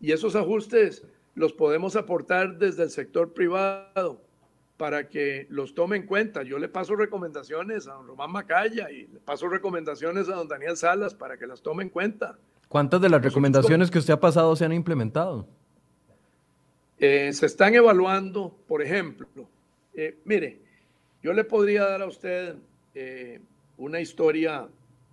[0.00, 1.02] Y esos ajustes
[1.34, 4.20] los podemos aportar desde el sector privado
[4.76, 6.42] para que los tome en cuenta.
[6.42, 10.76] Yo le paso recomendaciones a don Román Macaya y le paso recomendaciones a don Daniel
[10.76, 12.38] Salas para que las tome en cuenta.
[12.68, 15.46] ¿Cuántas de las recomendaciones que usted ha pasado se han implementado?
[16.98, 19.28] Eh, se están evaluando, por ejemplo,
[19.94, 20.60] eh, mire,
[21.22, 22.56] yo le podría dar a usted
[22.94, 23.40] eh,
[23.76, 24.68] una historia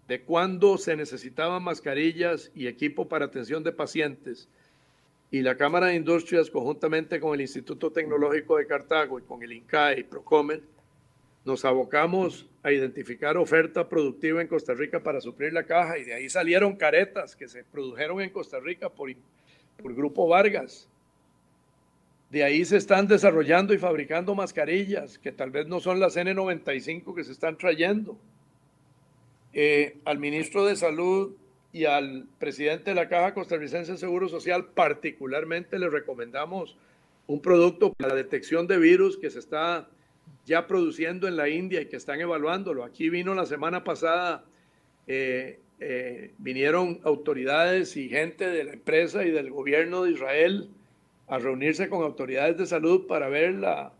[0.08, 4.49] de cuándo se necesitaban mascarillas y equipo para atención de pacientes
[5.33, 9.51] y la Cámara de Industrias conjuntamente con el Instituto Tecnológico de Cartago y con el
[9.51, 10.61] INCAE y Procomer
[11.43, 16.13] nos abocamos a identificar oferta productiva en Costa Rica para suplir la caja y de
[16.13, 19.09] ahí salieron caretas que se produjeron en Costa Rica por,
[19.81, 20.87] por Grupo Vargas
[22.29, 27.15] de ahí se están desarrollando y fabricando mascarillas, que tal vez no son las N95
[27.15, 28.19] que se están trayendo.
[29.51, 31.35] Eh, al ministro de Salud
[31.73, 36.77] y al presidente de la Caja Costarricense de Seguro Social particularmente le recomendamos
[37.25, 39.89] un producto para la detección de virus que se está
[40.45, 42.83] ya produciendo en la India y que están evaluándolo.
[42.83, 44.45] Aquí vino la semana pasada,
[45.07, 50.69] eh, eh, vinieron autoridades y gente de la empresa y del gobierno de Israel
[51.27, 53.93] a reunirse con autoridades de salud para ver la,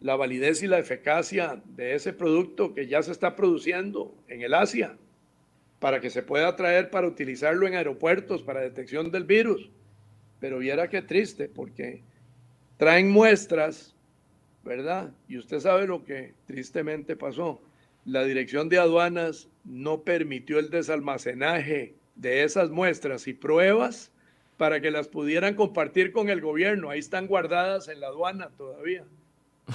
[0.00, 4.54] la validez y la eficacia de ese producto que ya se está produciendo en el
[4.54, 4.96] Asia
[5.82, 9.68] para que se pueda traer para utilizarlo en aeropuertos para detección del virus.
[10.38, 12.04] Pero viera qué triste, porque
[12.76, 13.92] traen muestras,
[14.62, 15.12] ¿verdad?
[15.26, 17.60] Y usted sabe lo que tristemente pasó.
[18.04, 24.12] La dirección de aduanas no permitió el desalmacenaje de esas muestras y pruebas
[24.58, 26.90] para que las pudieran compartir con el gobierno.
[26.90, 29.04] Ahí están guardadas en la aduana todavía.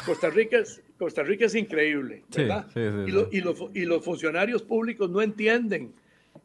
[0.06, 2.68] Costa Rica es, Costa Rica es increíble, ¿verdad?
[2.76, 5.94] y, los, y, los, funcionarios públicos no entienden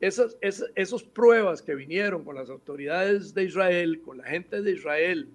[0.00, 5.28] esas, esas, pruebas que vinieron con las autoridades de Israel, con la gente de Israel,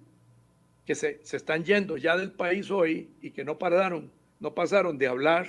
[0.86, 4.96] que se, se, están yendo ya del país hoy y que no pararon, no pasaron
[4.98, 5.46] de hablar,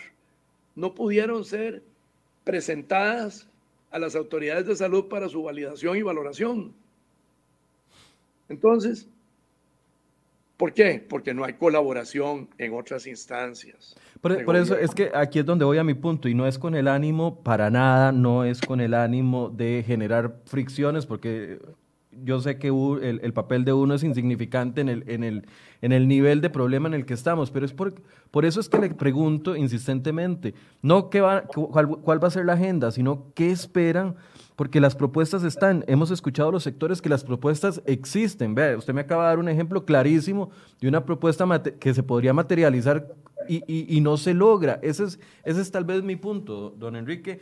[0.76, 1.82] no pudieron ser
[2.44, 3.48] presentadas
[3.92, 6.74] a las autoridades de salud para su validación y valoración.
[8.50, 9.08] Entonces,
[10.60, 11.02] ¿Por qué?
[11.08, 13.96] Porque no hay colaboración en otras instancias.
[14.20, 16.76] Por, eso es que aquí es donde voy a mi punto y no es con
[16.76, 21.60] el ánimo para nada, no es con el ánimo de generar fricciones, porque
[22.24, 25.48] yo sé que el, papel de uno es insignificante en el, en, el,
[25.82, 27.94] en el nivel de problema en el que estamos, pero es por,
[28.32, 32.46] por eso es que le pregunto insistentemente, no qué va, cuál, cuál va a ser
[32.46, 34.16] la agenda, sino qué esperan
[34.60, 38.56] porque las propuestas están, hemos escuchado los sectores que las propuestas existen.
[38.56, 40.50] Vea, usted me acaba de dar un ejemplo clarísimo
[40.82, 41.46] de una propuesta
[41.80, 43.08] que se podría materializar
[43.48, 44.80] y, no se logra.
[44.84, 47.40] Ese es, ese es tal vez mi punto, don Enrique.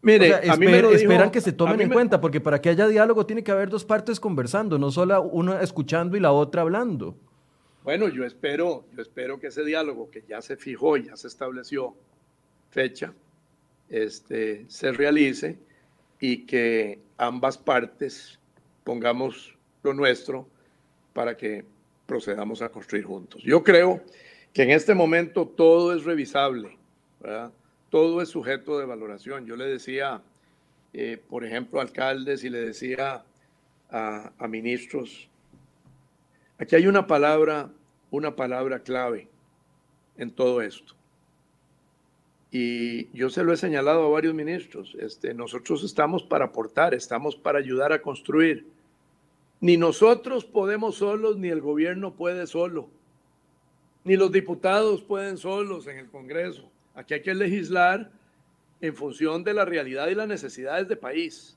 [0.00, 3.68] Mire, esperan que se tomen en cuenta, porque para que haya diálogo tiene que haber
[3.68, 7.16] dos partes conversando, no solo una escuchando y la otra hablando.
[7.82, 11.96] Bueno, yo espero, yo espero que ese diálogo que ya se fijó, ya se estableció
[12.70, 13.12] fecha,
[13.88, 15.58] este, se realice
[16.20, 18.38] y que ambas partes
[18.84, 20.46] pongamos lo nuestro
[21.12, 21.64] para que
[22.06, 23.42] procedamos a construir juntos.
[23.42, 24.02] Yo creo
[24.52, 26.78] que en este momento todo es revisable,
[27.90, 29.46] todo es sujeto de valoración.
[29.46, 30.22] Yo le decía,
[30.92, 33.24] eh, por ejemplo, a alcaldes y le decía
[33.90, 35.28] a, a ministros,
[36.58, 37.70] aquí hay una palabra,
[38.10, 39.28] una palabra clave
[40.16, 40.94] en todo esto.
[42.50, 47.36] Y yo se lo he señalado a varios ministros, este, nosotros estamos para aportar, estamos
[47.36, 48.66] para ayudar a construir.
[49.60, 52.88] Ni nosotros podemos solos, ni el gobierno puede solo,
[54.04, 56.70] ni los diputados pueden solos en el Congreso.
[56.98, 58.10] Aquí hay que legislar
[58.80, 61.56] en función de la realidad y las necesidades del país.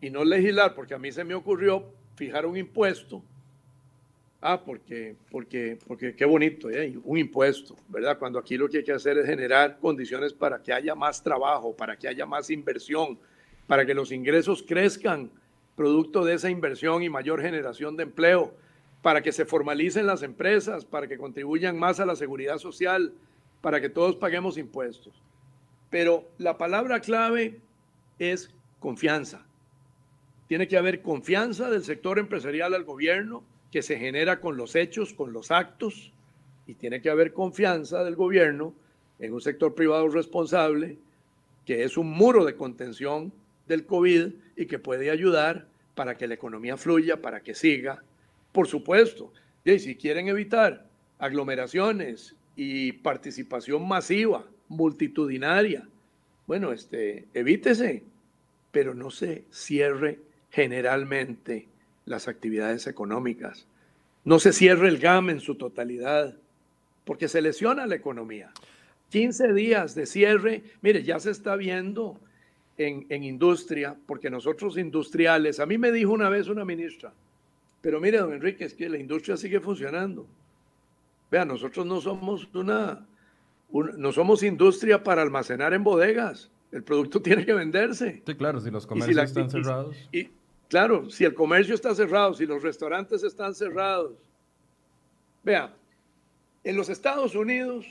[0.00, 1.86] Y no legislar, porque a mí se me ocurrió
[2.16, 3.22] fijar un impuesto
[4.40, 6.96] Ah, porque, porque, porque qué bonito, ¿eh?
[7.04, 8.18] un impuesto, ¿verdad?
[8.18, 11.74] Cuando aquí lo que hay que hacer es generar condiciones para que haya más trabajo,
[11.74, 13.18] para que haya más inversión,
[13.66, 15.30] para que los ingresos crezcan
[15.74, 18.54] producto de esa inversión y mayor generación de empleo,
[19.02, 23.12] para que se formalicen las empresas, para que contribuyan más a la seguridad social,
[23.66, 25.12] para que todos paguemos impuestos.
[25.90, 27.58] Pero la palabra clave
[28.16, 28.48] es
[28.78, 29.44] confianza.
[30.46, 35.12] Tiene que haber confianza del sector empresarial al gobierno, que se genera con los hechos,
[35.14, 36.12] con los actos,
[36.68, 38.72] y tiene que haber confianza del gobierno
[39.18, 40.96] en un sector privado responsable,
[41.64, 43.32] que es un muro de contención
[43.66, 48.00] del COVID y que puede ayudar para que la economía fluya, para que siga.
[48.52, 49.32] Por supuesto,
[49.64, 50.86] y si quieren evitar
[51.18, 55.86] aglomeraciones y participación masiva, multitudinaria,
[56.46, 58.02] bueno, este, evítese,
[58.70, 61.66] pero no se cierre generalmente
[62.04, 63.66] las actividades económicas.
[64.24, 66.36] No se cierre el GAM en su totalidad,
[67.04, 68.52] porque se lesiona la economía.
[69.10, 72.18] 15 días de cierre, mire, ya se está viendo
[72.78, 77.12] en, en, industria, porque nosotros industriales, a mí me dijo una vez una ministra,
[77.80, 80.26] pero mire, don Enrique, es que la industria sigue funcionando.
[81.30, 83.06] Vea, nosotros no somos una,
[83.70, 86.50] no somos industria para almacenar en bodegas.
[86.72, 88.22] El producto tiene que venderse.
[88.26, 89.96] Sí, claro, si los comercios están cerrados.
[90.12, 90.30] Y,
[90.68, 94.14] Claro, si el comercio está cerrado, si los restaurantes están cerrados.
[95.44, 95.72] Vea,
[96.64, 97.86] en los Estados Unidos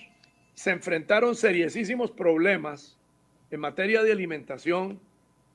[0.56, 2.98] se enfrentaron seriosísimos problemas
[3.50, 5.00] en materia de alimentación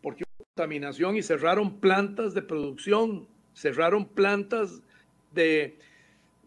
[0.03, 4.81] porque hubo contaminación y cerraron plantas de producción, cerraron plantas
[5.33, 5.79] de,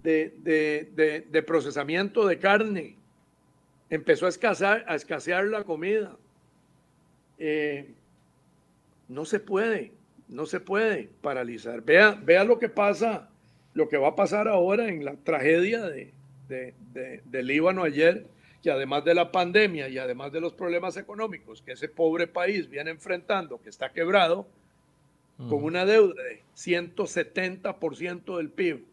[0.03, 2.95] de, procesamiento de carne.
[3.89, 6.17] Empezó a escasear, a escasear la comida.
[7.37, 7.91] Eh,
[9.07, 9.91] no se puede
[10.33, 11.81] no se puede paralizar.
[11.81, 13.29] Vea, vea lo que pasa,
[13.73, 16.11] lo que va a pasar ahora en la tragedia de,
[17.25, 18.25] del Líbano ayer,
[18.61, 22.69] que además de la pandemia y además de los problemas económicos que ese pobre país
[22.69, 24.47] viene enfrentando, que está quebrado,
[25.49, 28.85] con una deuda de 170% del PIB.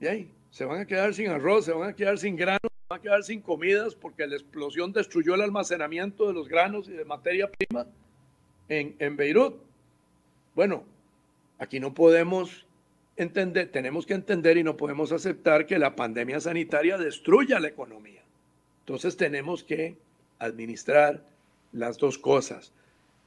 [0.00, 2.86] Y ahí, se van a quedar sin arroz, se van a quedar sin granos, se
[2.88, 6.92] van a quedar sin comidas porque la explosión destruyó el almacenamiento de los granos y
[6.92, 7.86] de materia prima
[8.68, 9.56] en, en Beirut.
[10.54, 10.84] Bueno,
[11.58, 12.66] aquí no podemos
[13.16, 18.22] entender, tenemos que entender y no podemos aceptar que la pandemia sanitaria destruya la economía.
[18.80, 19.96] Entonces tenemos que
[20.38, 21.24] administrar
[21.72, 22.72] las dos cosas.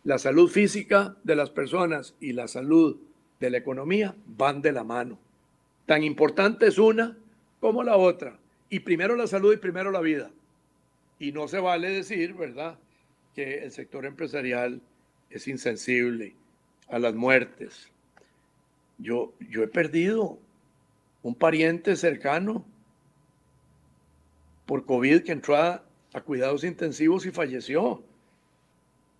[0.03, 2.97] La salud física de las personas y la salud
[3.39, 5.19] de la economía van de la mano.
[5.87, 7.17] Tan importante es una
[7.59, 8.37] como la otra.
[8.69, 10.29] Y primero la salud y primero la vida.
[11.17, 12.77] Y no se vale decir, ¿verdad?,
[13.33, 14.81] que el sector empresarial
[15.29, 16.35] es insensible
[16.89, 17.89] a las muertes.
[18.97, 20.37] Yo, yo he perdido
[21.23, 22.65] un pariente cercano
[24.65, 25.83] por COVID que entró a,
[26.25, 28.03] cuidados intensivos y falleció.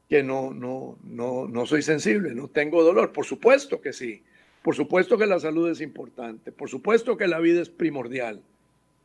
[0.10, 3.13] Que no, no, no, no soy sensible, no tengo dolor.
[3.13, 4.23] Por supuesto que sí.
[4.67, 6.51] Por supuesto que la salud es importante.
[6.51, 8.41] Por supuesto que la vida es primordial.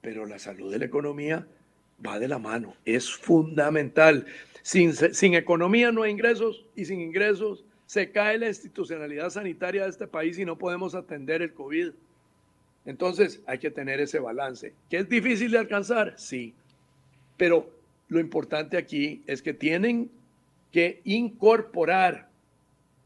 [0.01, 1.47] Pero la salud de la economía
[2.05, 2.75] va de la mano.
[2.85, 4.27] Es fundamental.
[4.63, 9.91] Sin, sin economía no hay ingresos y sin ingresos se cae la institucionalidad sanitaria de
[9.91, 11.93] este país y no podemos atender el COVID.
[12.85, 14.75] Entonces hay que tener ese balance.
[14.91, 16.15] ¿Que es difícil de alcanzar?
[16.19, 16.55] Sí.
[17.37, 17.71] Pero
[18.09, 20.11] lo importante aquí es que tienen
[20.73, 22.33] que incorporar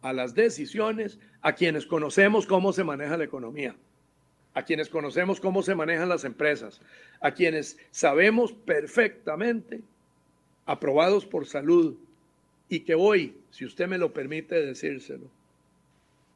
[0.01, 3.77] a las decisiones a quienes conocemos cómo se maneja la economía,
[4.53, 6.81] a quienes conocemos cómo se manejan las empresas,
[7.21, 9.81] a quienes sabemos perfectamente,
[10.65, 11.95] aprobados por salud,
[12.69, 15.31] y que hoy, si usted me lo permite decírselo,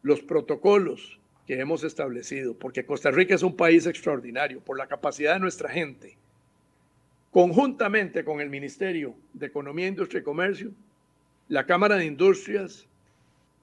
[0.05, 5.35] los protocolos que hemos establecido, porque Costa Rica es un país extraordinario por la capacidad
[5.35, 6.17] de nuestra gente,
[7.33, 10.71] conjuntamente con el Ministerio de Economía, Industria y Comercio,
[11.49, 12.87] la Cámara de Industrias,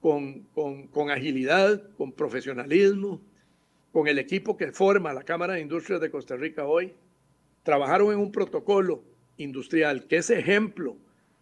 [0.02, 0.44] con,
[0.92, 3.22] con, agilidad, con profesionalismo,
[3.92, 6.94] con el equipo que forma la Cámara de Industrias de Costa Rica hoy,
[7.64, 9.04] trabajaron en un protocolo
[9.38, 10.98] industrial que es ejemplo,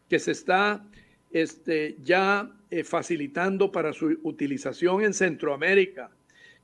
[0.09, 0.85] que se está
[1.31, 6.11] este, ya eh, facilitando para su utilización en Centroamérica,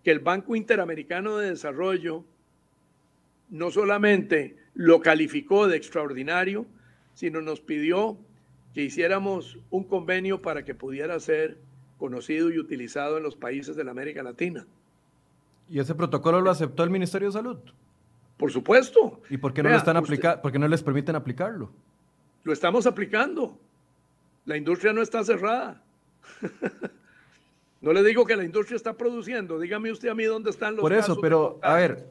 [0.04, 2.24] que el Banco Interamericano de Desarrollo
[3.50, 6.66] no solamente lo calificó de extraordinario,
[7.14, 8.18] sino nos pidió
[8.74, 11.58] que hiciéramos un convenio para que pudiera ser
[12.02, 14.66] conocido y utilizado en los países de la América Latina.
[15.70, 17.60] ¿Y ese protocolo lo aceptó el Ministerio de Salud?
[18.38, 19.22] Por supuesto.
[19.30, 20.42] ¿Y por qué no, lo están aplicando?
[20.42, 21.70] ¿Por qué no les permiten aplicarlo?
[22.44, 23.56] Lo estamos aplicando.
[24.46, 25.84] La industria no está cerrada.
[27.82, 29.60] no le digo que la industria está produciendo.
[29.60, 32.08] Dígame usted a mí dónde están los Por eso, pero a ver,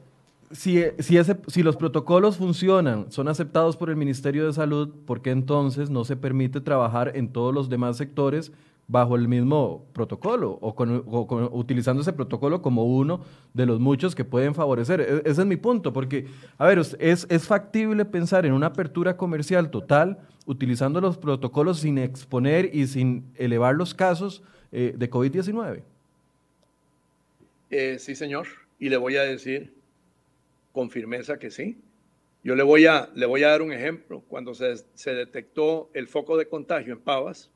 [0.51, 5.21] si, si, ese, si los protocolos funcionan, son aceptados por el Ministerio de Salud, ¿por
[5.21, 8.53] qué entonces no se permite trabajar en todos los demás sectores
[8.91, 13.23] bajo el mismo protocolo o, con, utilizando ese protocolo como uno
[13.53, 14.99] de los muchos que pueden favorecer.
[14.99, 16.27] E, ese es mi punto, porque,
[16.57, 21.97] a ver, es, es factible pensar en una apertura comercial total utilizando los protocolos sin
[21.97, 25.83] exponer y sin elevar los casos eh, de COVID-19.
[27.69, 29.73] Eh, sí, señor, y le voy a decir
[30.73, 31.77] con firmeza que sí.
[32.43, 34.21] Yo le voy a, le voy a dar un ejemplo.
[34.27, 37.49] Cuando se, se detectó el foco de contagio en Pavas,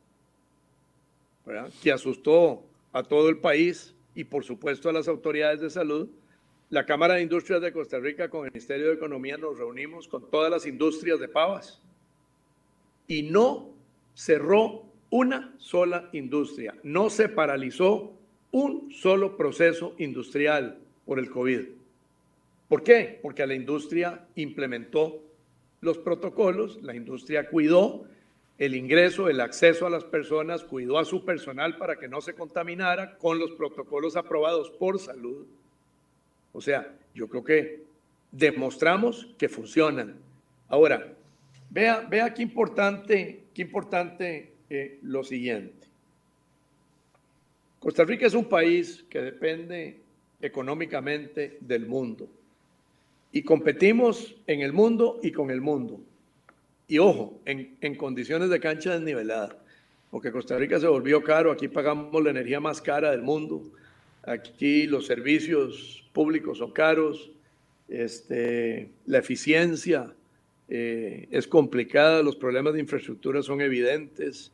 [1.82, 6.10] que asustó a todo el país y por supuesto a las autoridades de salud.
[6.70, 10.30] La Cámara de Industrias de Costa Rica con el Ministerio de Economía nos reunimos con
[10.30, 11.82] todas las industrias de pavas
[13.08, 13.70] y no
[14.14, 18.14] cerró una sola industria, no se paralizó
[18.52, 21.62] un solo proceso industrial por el COVID.
[22.68, 23.20] ¿Por qué?
[23.22, 25.22] Porque la industria implementó
[25.82, 28.06] los protocolos, la industria cuidó
[28.58, 32.34] el ingreso, el acceso a las personas, cuidó a su personal para que no se
[32.34, 35.46] contaminara con los protocolos aprobados por salud.
[36.54, 37.84] O sea, yo creo que
[38.32, 40.16] demostramos que funcionan.
[40.70, 41.14] Ahora,
[41.70, 45.88] vea, vea qué importante, qué importante eh, lo siguiente.
[47.80, 50.00] Costa Rica es un país que depende
[50.42, 52.28] económicamente del mundo
[53.32, 56.00] y competimos en el mundo y con el mundo.
[56.88, 59.58] Y ojo, en, condiciones de cancha desnivelada,
[60.12, 63.64] porque Costa Rica se volvió caro, aquí pagamos la energía más cara del mundo,
[64.24, 67.32] aquí los servicios públicos son caros,
[67.88, 70.14] este, la eficiencia
[70.70, 74.52] eh, es complicada, los problemas de infraestructura son evidentes,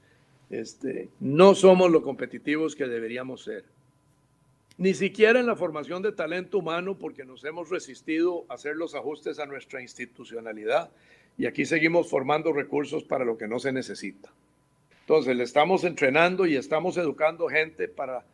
[0.50, 3.64] este, no somos lo competitivos que deberíamos ser.
[4.78, 8.96] Ni siquiera en la formación de talento humano, porque nos hemos resistido a hacer los
[8.96, 10.90] ajustes a nuestra institucionalidad
[11.38, 14.32] y aquí seguimos formando recursos para lo que no se necesita.
[15.02, 18.26] Entonces, le estamos entrenando y estamos educando gente para,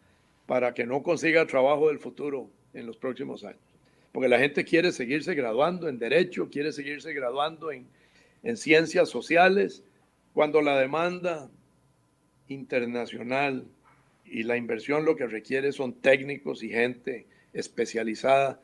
[0.46, 3.62] para que no consiga trabajo del futuro en los próximos años.
[4.12, 7.88] porque la gente quiere seguirse graduando en derecho, quiere seguirse graduando en,
[8.42, 9.84] en ciencias sociales,
[10.34, 11.50] cuando la demanda
[12.48, 13.66] internacional
[14.30, 18.62] y la inversión lo que requiere son técnicos y gente especializada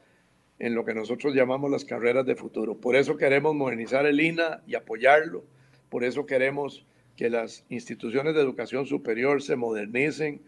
[0.59, 2.79] en lo que nosotros llamamos las carreras de futuro.
[2.79, 5.43] Por eso queremos modernizar el INA y apoyarlo.
[5.89, 6.85] Por eso queremos
[7.15, 10.41] que las instituciones de educación superior se modernicen.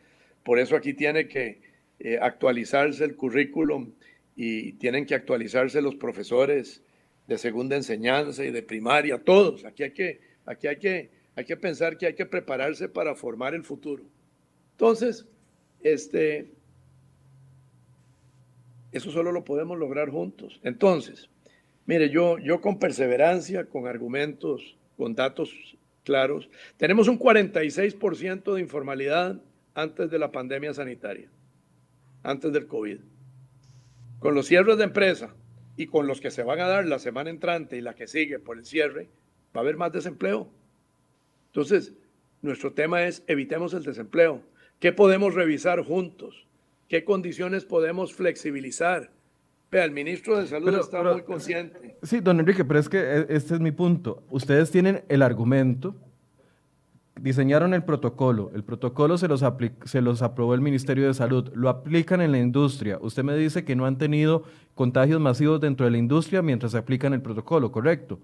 [0.43, 1.61] Por eso aquí tiene que
[1.99, 3.93] eh, actualizarse el currículum
[4.35, 6.83] y tienen que actualizarse los profesores
[7.27, 9.65] de segunda enseñanza y de primaria, todos.
[9.65, 13.55] Aquí hay que, aquí hay que, hay que pensar que hay que prepararse para formar
[13.55, 14.03] el futuro.
[14.75, 15.25] Entonces,
[15.81, 16.51] este,
[18.91, 20.59] eso solo lo podemos lograr juntos.
[20.63, 21.29] Entonces,
[21.85, 29.41] mire, yo, yo con perseverancia, con argumentos, con datos claros, tenemos un 46% de informalidad
[29.75, 31.29] antes de la pandemia sanitaria,
[32.23, 32.99] antes del COVID.
[34.19, 35.33] Con los cierres de empresa
[35.77, 38.39] y con los que se van a dar la semana entrante y la que sigue
[38.39, 39.07] por el cierre,
[39.55, 40.49] va a haber más desempleo.
[41.47, 41.93] Entonces,
[42.41, 44.41] nuestro tema es evitemos el desempleo.
[44.79, 46.45] ¿Qué podemos revisar juntos?
[46.87, 49.11] ¿Qué condiciones podemos flexibilizar?
[49.71, 51.97] Vea, el ministro de Salud está muy consciente.
[52.03, 54.23] Sí, don Enrique, pero es que e, este es mi punto.
[54.29, 55.95] Ustedes tienen el argumento,
[57.19, 59.43] diseñaron el protocolo, el protocolo se los,
[59.85, 62.99] se los aprobó el Ministerio de Salud, lo aplican en la industria.
[63.01, 64.43] Usted me dice que no han tenido
[64.75, 68.19] contagios masivos dentro de la industria mientras se aplican el protocolo, ¿correcto?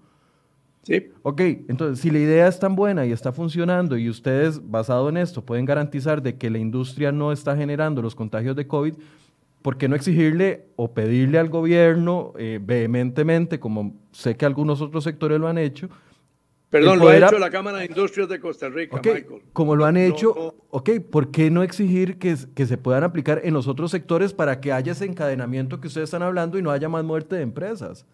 [0.82, 1.10] Sí.
[1.22, 5.16] Ok, entonces si la idea es tan buena y está funcionando y ustedes, basado en
[5.16, 8.94] esto, pueden garantizar de que la industria no está generando los contagios de COVID,
[9.62, 15.04] ¿por qué no exigirle o pedirle al gobierno eh, vehementemente, como sé que algunos otros
[15.04, 15.88] sectores lo han hecho?
[16.68, 19.42] Perdón, lo ha hecho la Cámara de Industrias de Costa Rica, Michael.
[19.52, 23.52] Como lo han hecho, ok, ¿por qué no exigir que, que se puedan aplicar en
[23.52, 26.88] los otros sectores para que haya ese encadenamiento que ustedes están hablando y no haya
[26.88, 28.06] más muerte de empresas?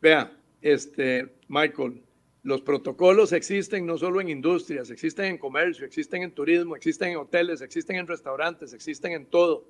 [0.00, 0.32] Vea,
[0.62, 2.00] este, Michael,
[2.44, 7.16] los protocolos existen no solo en industrias, existen en comercio, existen en turismo, existen en
[7.16, 9.66] hoteles, existen en restaurantes, existen en todo.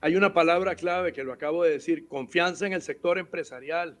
[0.00, 3.96] Hay una palabra clave que lo acabo de decir, confianza en el sector empresarial.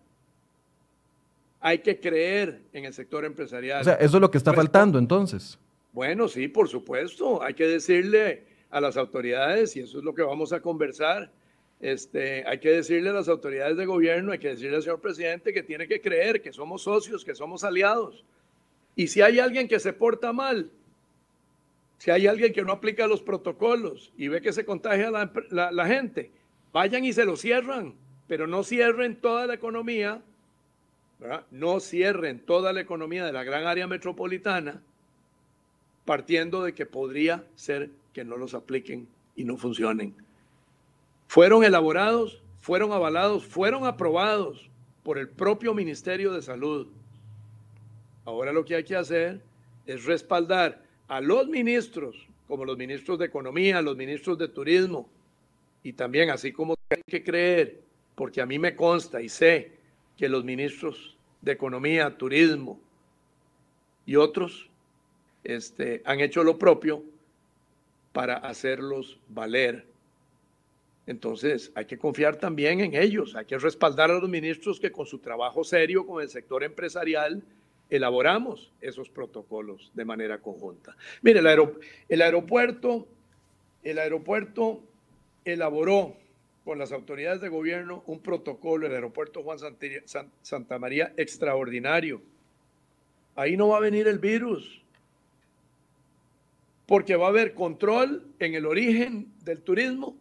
[1.60, 3.80] Hay que creer en el sector empresarial.
[3.80, 5.56] O sea, eso es lo que está faltando entonces.
[5.92, 7.40] Bueno, sí, por supuesto.
[7.42, 11.32] Hay que decirle a las autoridades, y eso es lo que vamos a conversar,
[11.80, 15.52] este, hay que decirle a las autoridades de gobierno, hay que decirle al señor presidente
[15.52, 18.24] que tiene que creer que somos socios, que somos aliados.
[18.96, 20.70] Y si hay alguien que se porta mal,
[21.98, 25.86] si hay alguien que no aplica los protocolos y ve que se contagia la, la
[25.86, 26.30] gente,
[26.72, 27.94] vayan y se lo cierran,
[28.26, 30.20] pero no cierren toda la economía,
[31.50, 34.82] no cierren toda la economía de la gran área metropolitana,
[36.04, 39.06] partiendo de que podría ser que no los apliquen
[39.36, 40.27] y no funcionen
[41.28, 44.68] fueron elaborados, fueron avalados, fueron aprobados
[45.04, 46.88] por el propio Ministerio de Salud.
[48.24, 49.40] Ahora lo que hay que hacer
[49.86, 55.08] es respaldar a los ministros, como los ministros de Economía, los ministros de Turismo,
[55.82, 57.80] y también así como hay que creer,
[58.14, 59.72] porque a mí me consta y sé
[60.16, 62.80] que los ministros de Economía, Turismo
[64.04, 64.68] y otros
[65.44, 67.02] este, han hecho lo propio
[68.12, 69.87] para hacerlos valer
[71.08, 75.06] entonces, hay que confiar también en ellos, hay que respaldar a los ministros que con
[75.06, 77.42] su trabajo serio con el sector empresarial
[77.88, 80.94] elaboramos esos protocolos de manera conjunta.
[81.22, 83.08] Mire, el, aeropuerto,
[83.82, 84.82] el aeropuerto
[85.46, 86.14] elaboró
[86.62, 89.58] con las autoridades de gobierno un protocolo, el aeropuerto Juan
[90.42, 92.20] Santa María extraordinario.
[93.34, 94.82] Ahí no va a venir el virus,
[96.84, 100.14] porque va a haber control en el origen del turismo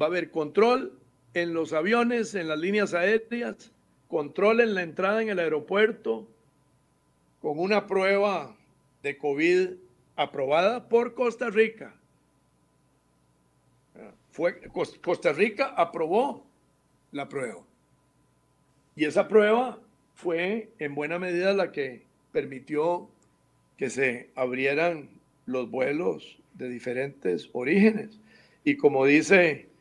[0.00, 0.98] Va a haber control
[1.34, 3.72] en los aviones, en las líneas aéreas,
[4.08, 6.28] control en la entrada en el aeropuerto,
[7.40, 8.56] con una prueba
[9.02, 9.70] de COVID
[10.16, 11.94] aprobada por Costa Rica.
[14.30, 14.60] Fue,
[15.02, 16.46] Costa Rica aprobó
[17.10, 17.62] la prueba.
[18.96, 19.78] Y esa prueba
[20.14, 23.10] fue en buena medida la que permitió
[23.76, 25.10] que se abrieran
[25.46, 28.20] los vuelos de diferentes orígenes.
[28.64, 29.71] Y como dice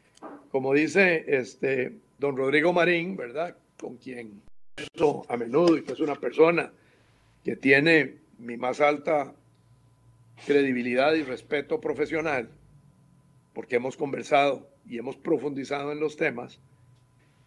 [0.51, 3.55] como dice este don Rodrigo Marín, ¿verdad?
[3.79, 4.41] Con quien
[5.29, 6.71] a menudo y que es una persona
[7.43, 9.33] que tiene mi más alta
[10.45, 12.49] credibilidad y respeto profesional,
[13.53, 16.59] porque hemos conversado y hemos profundizado en los temas.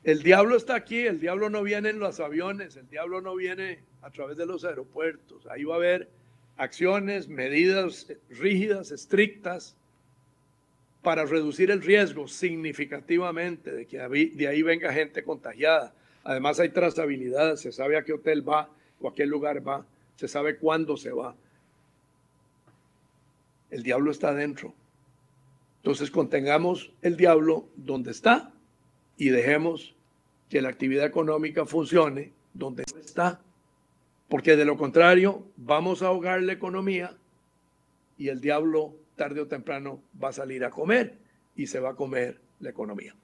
[0.04, 3.80] El diablo está aquí, el diablo no viene en los aviones, el diablo no viene
[4.02, 5.46] a través de los aeropuertos.
[5.46, 6.10] Ahí va a haber
[6.56, 9.76] acciones, medidas rígidas, estrictas,
[11.04, 15.94] para reducir el riesgo significativamente de que de ahí venga gente contagiada.
[16.24, 19.86] Además hay trazabilidad, se sabe a qué hotel va o a qué lugar va,
[20.16, 21.36] se sabe cuándo se va.
[23.70, 24.74] El diablo está adentro.
[25.76, 28.50] Entonces contengamos el diablo donde está
[29.18, 29.94] y dejemos
[30.48, 33.42] que la actividad económica funcione donde está.
[34.30, 37.14] Porque de lo contrario, vamos a ahogar la economía
[38.16, 41.18] y el diablo tarde o temprano va a salir a comer
[41.56, 43.14] y se va a comer la economía.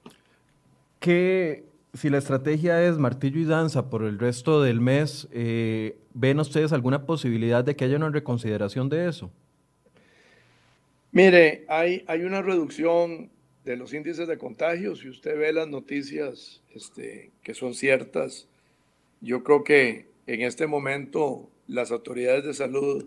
[0.99, 6.39] ¿Qué, si la estrategia es martillo y danza por el resto del mes, eh, ¿ven
[6.39, 9.31] ustedes alguna posibilidad de que haya una reconsideración de eso?
[11.11, 13.29] Mire, hay, hay una reducción
[13.65, 14.99] de los índices de contagios.
[14.99, 18.47] Si usted ve las noticias este, que son ciertas,
[19.19, 23.05] yo creo que en este momento las autoridades de salud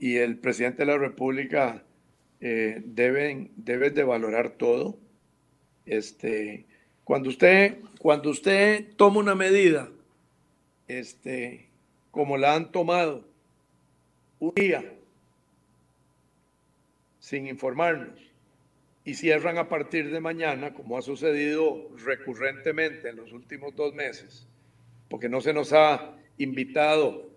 [0.00, 1.84] y el presidente de la República
[2.40, 4.98] eh, deben, deben de valorar todo.
[5.84, 6.64] Este,
[7.04, 9.90] cuando, usted, cuando usted toma una medida,
[10.88, 11.68] este,
[12.10, 13.28] como la han tomado,
[14.38, 14.82] un día,
[17.18, 18.18] sin informarnos,
[19.04, 24.46] y cierran a partir de mañana, como ha sucedido recurrentemente en los últimos dos meses,
[25.10, 27.29] porque no se nos ha invitado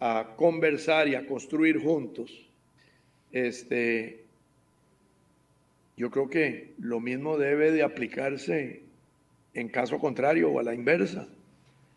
[0.00, 2.48] a conversar y a construir juntos,
[3.32, 4.24] este,
[5.96, 8.82] yo creo que lo mismo debe de aplicarse
[9.54, 11.28] en caso contrario o a la inversa.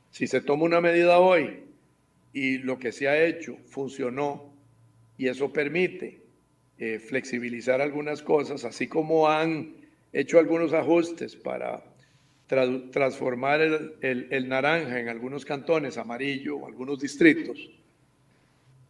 [0.09, 1.59] Si se toma una medida hoy
[2.33, 4.51] y lo que se ha hecho funcionó
[5.17, 6.21] y eso permite
[6.79, 9.75] eh, flexibilizar algunas cosas, así como han
[10.11, 11.83] hecho algunos ajustes para
[12.91, 17.69] transformar el, el, naranja en algunos cantones amarillo o algunos distritos,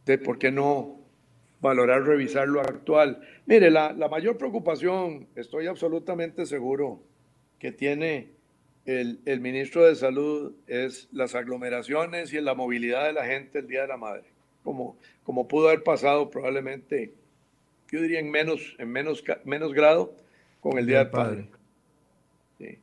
[0.06, 1.02] de por qué no
[1.62, 3.22] valorar, revisar lo actual.
[3.46, 7.04] Mire, la, la mayor preocupación, estoy absolutamente seguro,
[7.60, 8.30] que tiene
[8.86, 13.68] el, el, ministro de Salud es las aglomeraciones y la movilidad de la gente el
[13.68, 14.24] Día de la Madre,
[14.64, 17.14] como, como pudo haber pasado probablemente,
[17.92, 20.16] yo diría en menos, en menos, menos grado
[20.60, 21.46] con el Día del Padre.
[22.58, 22.80] Sí.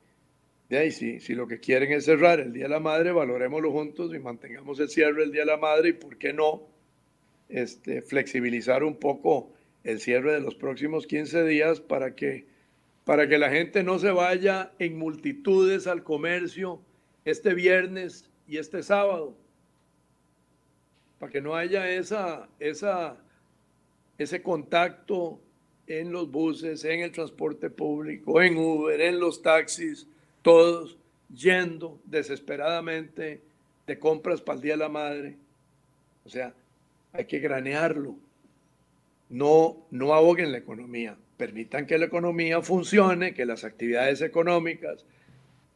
[0.69, 3.73] De ahí, sí, si lo que quieren es cerrar el Día de la Madre, valorémoslo
[3.73, 6.78] juntos y mantengamos el cierre el Día de la Madre y, ¿por qué no?,
[7.49, 9.53] este, flexibilizar un poco
[9.85, 12.47] el cierre de los próximos 15 días para que,
[13.05, 16.81] para que la gente no se vaya en multitudes al comercio
[17.25, 19.37] este viernes y este sábado,
[21.19, 23.17] para que no haya esa, esa,
[24.17, 25.41] ese contacto
[25.87, 30.07] en los buses, en el transporte público, en Uber, en los taxis,
[30.43, 30.99] todos
[31.35, 33.43] yendo desesperadamente
[33.87, 35.37] de compras para el Día de la Madre.
[36.25, 36.55] O sea,
[37.13, 38.17] hay que granearlo.
[39.29, 41.17] No, no ahoguen la economía.
[41.37, 45.05] Permitan que la economía funcione, que las actividades económicas,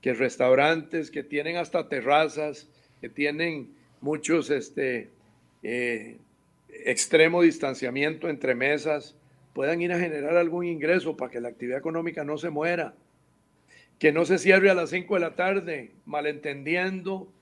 [0.01, 2.69] que restaurantes que tienen hasta terrazas,
[3.01, 5.11] que tienen muchos este,
[5.63, 6.19] eh,
[6.69, 9.15] extremo distanciamiento entre mesas,
[9.53, 12.95] puedan ir a generar algún ingreso para que la actividad económica no se muera.
[13.99, 17.33] Que no se cierre a las 5 de la tarde, malentendiendo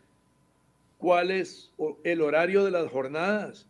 [0.99, 1.72] cuál es
[2.05, 3.66] el horario de las jornadas.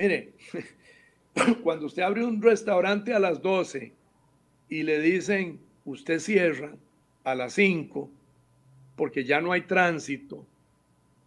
[0.00, 0.32] Mire,
[1.62, 3.92] cuando usted abre un restaurante a las 12
[4.70, 6.74] y le dicen, usted cierra
[7.22, 8.10] a las 5
[8.96, 10.46] porque ya no hay tránsito,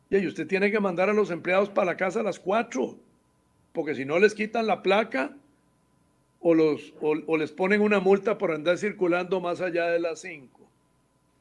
[0.09, 2.97] y usted tiene que mandar a los empleados para la casa a las 4,
[3.73, 5.35] porque si no les quitan la placa
[6.39, 10.67] o, los, o, les ponen una multa por andar circulando más allá de las 5.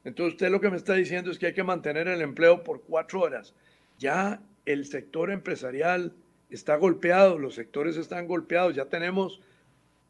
[0.05, 2.83] Entonces usted lo que me está diciendo es que hay que mantener el empleo por
[2.83, 3.55] cuatro horas.
[3.99, 6.15] Ya el sector empresarial
[6.55, 9.41] está golpeado, los sectores están golpeados, ya tenemos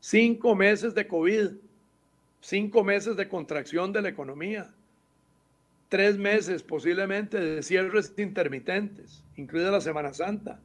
[0.01, 1.51] cinco meses de COVID,
[2.41, 4.71] cinco meses de contracción de la economía,
[5.89, 10.61] tres meses posiblemente de cierres intermitentes, incluida la Semana Santa.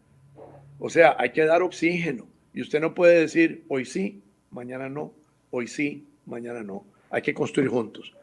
[0.80, 4.22] O sea, hay que dar oxígeno y usted no puede decir hoy sí,
[4.52, 5.14] mañana no,
[5.52, 6.86] hoy sí, mañana no.
[7.10, 8.14] Hay que construir juntos.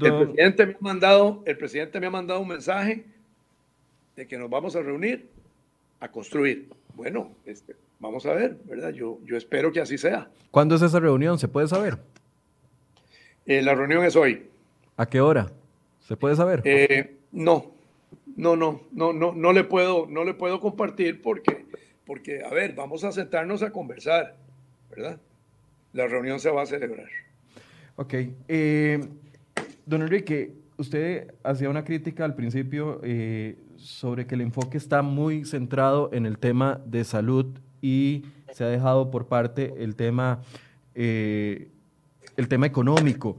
[0.00, 3.04] El presidente me ha mandado, el presidente me ha mandado un mensaje
[4.16, 5.28] de que nos vamos a reunir
[6.00, 6.68] a construir.
[6.94, 8.90] Bueno, este, vamos a ver, ¿verdad?
[8.90, 10.30] Yo, yo espero que así sea.
[10.50, 11.38] ¿Cuándo es esa reunión?
[11.38, 11.98] ¿Se puede saber?
[13.46, 14.48] Eh, la reunión es hoy.
[14.96, 15.52] ¿A qué hora?
[16.00, 16.62] ¿Se puede saber?
[16.64, 17.72] Eh, no,
[18.36, 21.66] no, no, no, no, no le puedo, no le puedo compartir porque,
[22.04, 24.36] porque, a ver, vamos a sentarnos a conversar,
[24.90, 25.20] ¿verdad?
[25.92, 27.08] La reunión se va a celebrar.
[27.96, 28.14] Ok.
[28.48, 29.00] Eh,
[29.86, 33.00] don Enrique, usted hacía una crítica al principio
[33.78, 37.46] sobre que el enfoque está muy centrado en el tema de salud
[37.80, 40.40] y se ha dejado por parte el tema
[40.94, 41.68] eh,
[42.36, 43.38] el tema económico.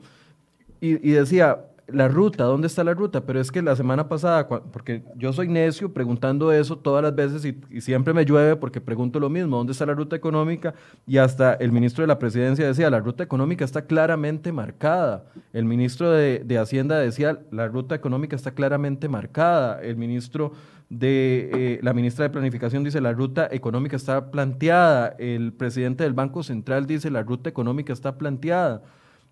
[0.82, 3.26] Y, y decía, la ruta, ¿dónde está la ruta?
[3.26, 7.46] Pero es que la semana pasada, porque yo soy necio preguntando eso todas las veces
[7.46, 10.74] y, siempre me llueve porque pregunto lo mismo, ¿dónde está la ruta económica?
[11.08, 15.26] Y hasta el ministro de la presidencia decía, la ruta económica está claramente marcada.
[15.54, 19.82] El ministro de, Hacienda decía, la ruta económica está claramente marcada.
[19.82, 20.52] El ministro
[20.90, 25.16] de, eh, la ministra de Planificación dice, la ruta económica está planteada.
[25.20, 28.82] El presidente del Banco Central dice, la ruta económica está planteada.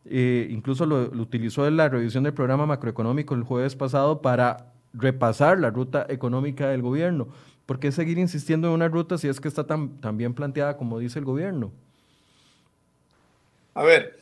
[0.10, 5.60] Eh, incluso lo, utilizó en la revisión del programa macroeconómico el jueves pasado para repasar
[5.60, 7.28] la ruta económica del gobierno.
[7.66, 10.78] ¿Por qué seguir insistiendo en una ruta si es que está tan, tan bien planteada
[10.78, 11.74] como dice el gobierno?
[13.74, 14.18] A ver,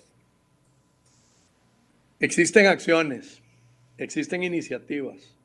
[2.19, 3.41] existen acciones,
[3.97, 5.36] existen iniciativas,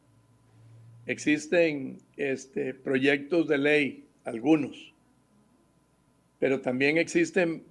[1.07, 4.93] existen este, proyectos de ley, algunos,
[6.38, 7.62] pero también existen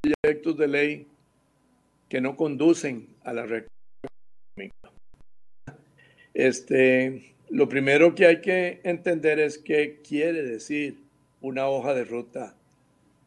[0.00, 1.08] proyectos de ley
[2.14, 3.72] que no conducen a la recta
[6.32, 10.98] Este, lo primero que hay que entender es qué quiere decir
[11.40, 12.54] una hoja de ruta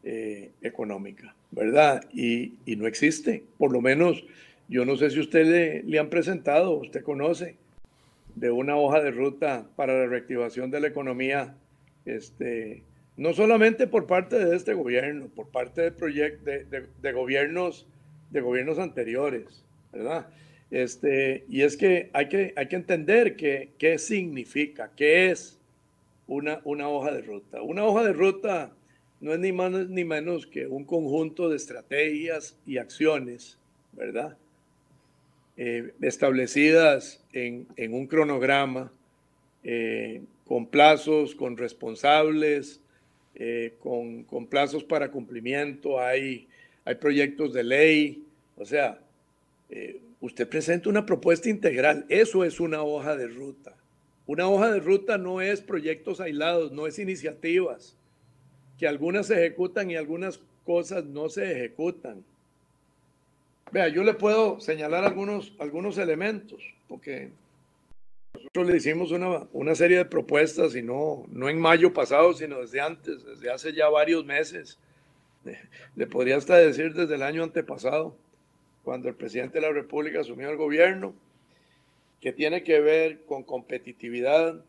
[0.04, 2.08] eh, económica, ¿verdad?
[2.14, 3.44] Y, no existe.
[3.58, 4.24] Por lo menos,
[4.70, 7.56] yo no sé si usted le, le han presentado, usted conoce
[8.36, 11.54] de una hoja de ruta para la reactivación de la economía,
[12.06, 12.84] este,
[13.18, 17.86] no solamente por parte de este gobierno, por parte de, proyectos de, de gobiernos
[18.30, 20.28] de gobiernos anteriores, ¿verdad?
[20.70, 25.58] Este, y es que hay que, hay que entender qué significa, qué es
[26.26, 27.62] una, una hoja de ruta.
[27.62, 28.72] Una hoja de ruta
[29.20, 33.58] no es ni más ni menos que un conjunto de estrategias y acciones,
[33.92, 34.36] ¿verdad?
[35.56, 38.92] Eh, establecidas en, un cronograma,
[39.64, 42.80] eh, con plazos, con responsables,
[43.34, 46.00] eh, con, con, plazos para cumplimiento.
[46.00, 46.46] Hay
[46.88, 48.24] hay proyectos de ley,
[48.56, 48.98] o sea,
[49.68, 53.76] eh, usted presenta una propuesta integral, eso es una hoja de ruta.
[54.24, 57.94] Una hoja de ruta no es proyectos aislados, no es iniciativas,
[58.78, 62.24] que algunas se ejecutan y algunas cosas no se ejecutan.
[63.70, 67.32] Vea, yo le puedo señalar algunos, algunos elementos, porque
[68.32, 72.60] nosotros le hicimos una, una, serie de propuestas, y no, no en mayo pasado, sino
[72.60, 74.78] desde antes, desde hace ya varios meses,
[75.96, 78.16] le podría hasta decir desde el año antepasado,
[78.82, 81.14] cuando el presidente de la República asumió el gobierno,
[82.20, 84.64] que tiene que ver con competitividad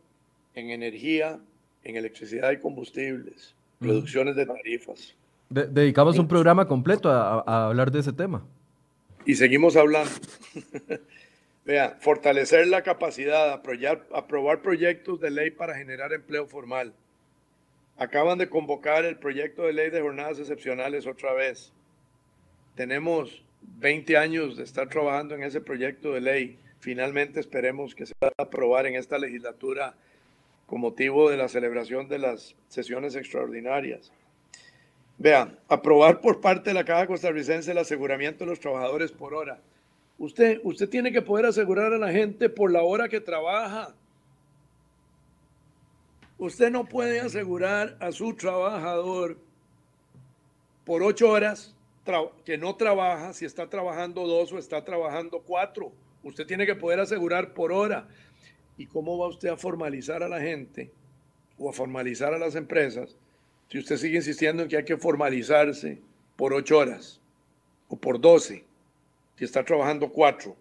[0.55, 1.39] en energía,
[1.83, 5.15] en electricidad y combustibles, producciones de tarifas.
[5.49, 8.45] dedicamos un programa completo a, hablar de ese tema.
[9.25, 10.11] Y seguimos hablando.
[11.65, 16.93] Vea, fortalecer la capacidad, aprobar, aprobar proyectos de ley para generar empleo formal
[17.99, 21.73] Acaban de convocar el proyecto de ley de jornadas excepcionales otra vez.
[22.75, 26.59] Tenemos 20 años de estar trabajando en ese proyecto de ley.
[26.79, 29.95] Finalmente esperemos que se pueda aprobar en esta legislatura
[30.65, 34.13] con motivo de la celebración de las sesiones extraordinarias.
[35.17, 39.59] Vean, aprobar por parte de la Caja Costarricense el aseguramiento de los trabajadores por hora.
[40.17, 43.93] Usted, usted tiene que poder asegurar a la gente por la hora que trabaja.
[46.39, 49.37] Usted no puede asegurar a su trabajador
[50.85, 51.75] por ocho horas
[52.45, 55.91] que no trabaja, si está trabajando dos o está trabajando cuatro.
[56.23, 58.07] Usted tiene que poder asegurar por hora.
[58.77, 60.89] ¿Y cómo va usted a formalizar a la gente
[61.57, 63.15] o a formalizar a las empresas
[63.69, 65.99] si usted sigue insistiendo en que hay que formalizarse
[66.37, 67.19] por ocho horas
[67.89, 68.63] o por doce,
[69.37, 70.55] si está trabajando cuatro?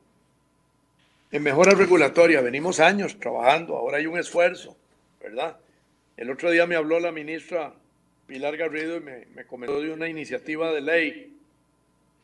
[1.31, 4.77] En mejora regulatoria, venimos años trabajando, ahora hay un esfuerzo,
[5.21, 5.57] ¿verdad?
[6.19, 7.73] El otro día me habló la ministra
[8.27, 11.39] Pilar Garrido y me, comentó de una iniciativa de ley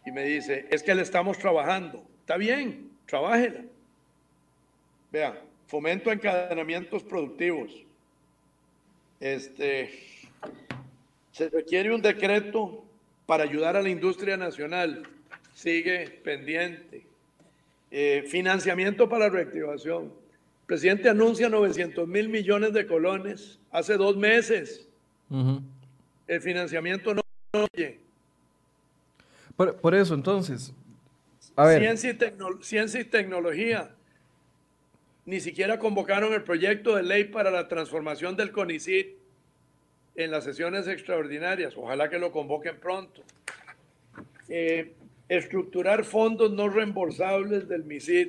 [0.04, 2.04] y me dice, es que le estamos trabajando.
[2.18, 3.60] Está bien, trabájela.
[5.12, 7.70] Vea, fomento encadenamientos productivos.
[9.20, 9.90] Este,
[11.30, 12.84] se requiere un decreto
[13.26, 15.04] para ayudar a la industria nacional.
[15.54, 17.06] Sigue pendiente.
[17.92, 20.23] Eh, financiamiento para reactivación
[20.66, 24.88] presidente anuncia 900 mil millones de colones hace dos meses.
[26.26, 28.00] El financiamiento no oye.
[29.56, 30.72] Por, eso, entonces,
[31.54, 31.80] a ver.
[31.80, 33.94] Ciencia y, ciencia y tecnología.
[35.26, 39.16] Ni siquiera convocaron el proyecto de ley para la transformación del CONICIT
[40.16, 41.74] en las sesiones extraordinarias.
[41.76, 43.22] Ojalá que lo convoquen pronto.
[44.48, 44.92] Eh,
[45.28, 48.28] estructurar fondos no reembolsables del MISID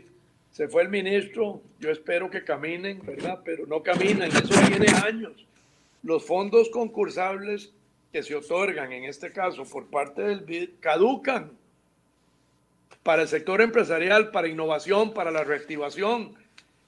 [0.55, 3.41] se fue el ministro, yo espero que caminen, ¿verdad?
[3.43, 5.45] Pero no caminan, eso tiene años.
[6.01, 7.73] Los fondos concursables
[8.13, 11.51] que se otorgan, en este caso por parte del BID, caducan.
[13.03, 16.35] para el sector empresarial, para innovación, para la reactivación,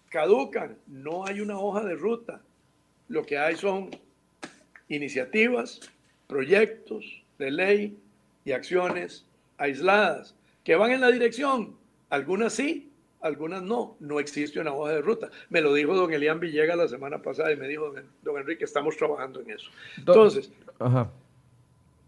[0.07, 0.77] caducan.
[0.87, 2.41] No hay una hoja de ruta.
[3.09, 3.89] Lo que hay son
[4.87, 5.81] iniciativas,
[6.27, 7.99] proyectos de ley
[8.45, 9.25] y acciones
[9.57, 11.75] aisladas que van en la dirección.
[12.09, 12.87] Algunas sí,
[13.21, 13.97] algunas no.
[13.99, 15.29] No existe una hoja de ruta.
[15.49, 17.93] Me lo dijo don Elian Villegas la semana pasada y me dijo,
[18.23, 19.69] don Enrique, estamos trabajando en eso.
[19.97, 21.11] Entonces, Ajá.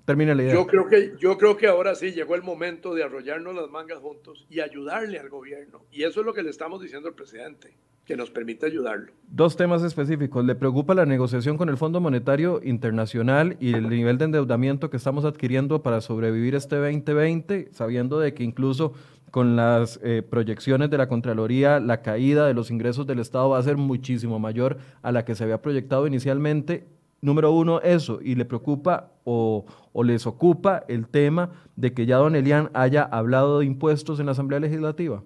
[0.09, 0.53] Termina la idea.
[0.55, 3.99] Yo creo, que, yo creo que ahora sí llegó el momento de arrollarnos las mangas
[3.99, 5.83] juntos y ayudarle al gobierno.
[5.91, 9.11] Y eso es lo que le estamos diciendo al presidente que nos permite ayudarlo.
[9.27, 10.43] Dos temas específicos.
[10.43, 14.97] ¿Le preocupa la negociación con el Fondo Monetario Internacional y el nivel de endeudamiento que
[14.97, 18.93] estamos adquiriendo para sobrevivir este 2020, sabiendo de que incluso
[19.31, 23.59] con las eh, proyecciones de la Contraloría, la caída de los ingresos del Estado va
[23.59, 26.85] a ser muchísimo mayor a la que se había proyectado inicialmente?
[27.21, 32.17] Número uno, eso, y le preocupa o, o les ocupa el tema de que ya
[32.17, 35.23] don Elian haya hablado de impuestos en la Asamblea Legislativa,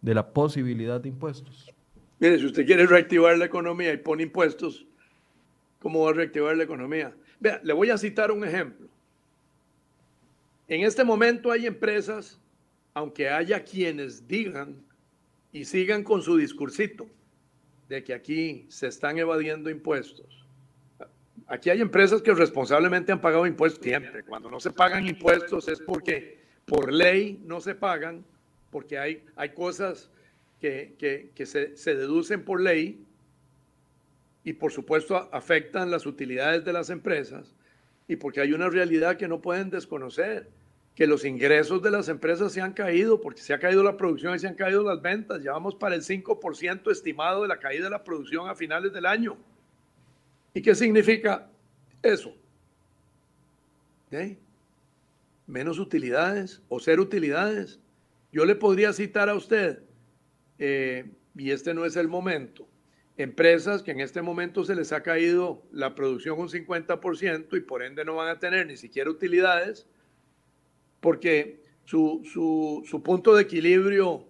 [0.00, 1.70] de la posibilidad de impuestos.
[2.18, 4.86] Mire, si usted quiere reactivar la economía y pone impuestos,
[5.78, 7.14] ¿cómo va a reactivar la economía?
[7.38, 8.88] Vea, le voy a citar un ejemplo.
[10.68, 12.40] En este momento hay empresas,
[12.96, 14.82] aunque haya quienes digan
[15.52, 17.06] y sigan con su discursito
[17.90, 20.46] de que aquí se están evadiendo impuestos.
[21.46, 24.24] Aquí hay empresas que responsablemente han pagado impuestos siempre.
[24.24, 28.24] Cuando no se pagan impuestos es porque por ley no se pagan,
[28.70, 30.10] porque hay, hay cosas
[30.58, 30.96] que,
[31.44, 33.04] se, se, deducen por ley
[34.42, 37.54] y por supuesto afectan las utilidades de las empresas
[38.08, 40.48] y porque hay una realidad que no pueden desconocer,
[40.96, 44.34] que los ingresos de las empresas se han caído porque se ha caído la producción
[44.34, 45.42] y se han caído las ventas.
[45.42, 49.04] Ya vamos para el 5% estimado de la caída de la producción a finales del
[49.04, 49.36] año.
[50.54, 51.50] ¿Y qué significa
[52.02, 52.34] eso?
[55.46, 57.78] Menos utilidades o ser utilidades.
[58.32, 59.82] Yo le podría citar a usted
[60.58, 61.04] eh,
[61.36, 62.66] y este no es el momento.
[63.18, 67.82] Empresas que en este momento se les ha caído la producción un 50% y por
[67.82, 69.86] ende no van a tener ni siquiera utilidades
[71.06, 72.20] porque su,
[72.84, 74.26] su, punto de equilibrio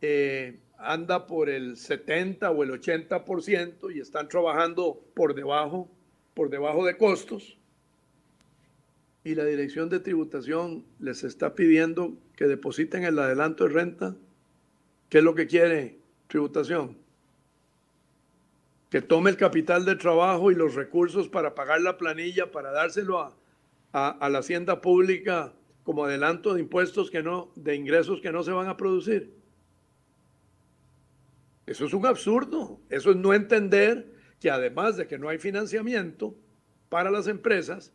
[0.00, 5.88] eh, anda por el 70 o el 80% y están trabajando por debajo,
[6.34, 7.56] por debajo de costos.
[9.22, 14.16] Y la dirección de tributación les está pidiendo que depositen el adelanto de renta
[15.08, 16.98] ¿Qué es lo que quiere tributación?
[18.90, 23.20] Que tome el capital de trabajo y los recursos para pagar la planilla, para dárselo
[23.20, 23.36] a,
[23.92, 25.52] a, la hacienda pública
[25.90, 29.34] como adelanto de impuestos que no, de ingresos que no se van a producir.
[31.66, 32.80] Eso es un absurdo.
[32.88, 36.36] Eso es no entender que además de que no hay financiamiento
[36.90, 37.92] para las empresas,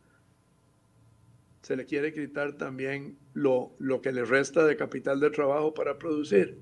[1.62, 5.98] se le quiere quitar también lo, lo que le resta de capital de trabajo para
[5.98, 6.58] producir.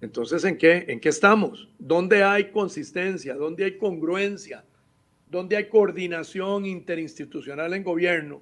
[0.00, 1.68] Entonces, ¿en qué, ¿en qué estamos?
[1.78, 3.34] ¿Dónde hay consistencia?
[3.34, 4.64] ¿Dónde hay congruencia?
[5.28, 8.40] ¿Dónde hay coordinación interinstitucional en gobierno?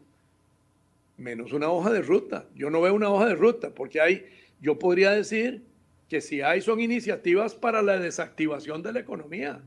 [1.21, 2.47] Menos una hoja de ruta.
[2.55, 4.27] Yo no veo una hoja de ruta porque hay,
[4.61, 5.63] yo podría decir
[6.09, 9.61] que si hay son iniciativas para la desactivación de la economía,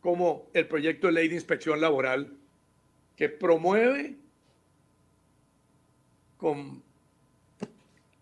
[0.00, 2.32] como el proyecto de ley de inspección laboral,
[3.14, 4.16] que promueve
[6.38, 6.82] con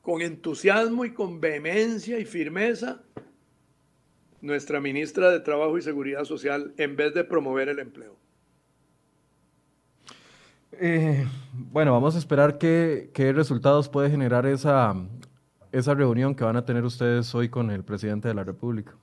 [0.02, 3.02] con entusiasmo y con vehemencia y firmeza
[4.40, 8.21] nuestra ministra de Trabajo y Seguridad Social en vez de promover el empleo?
[10.80, 14.94] Eh, bueno, vamos a esperar qué, qué, resultados puede generar esa,
[15.70, 18.94] esa reunión que van a tener ustedes hoy con el presidente de la República.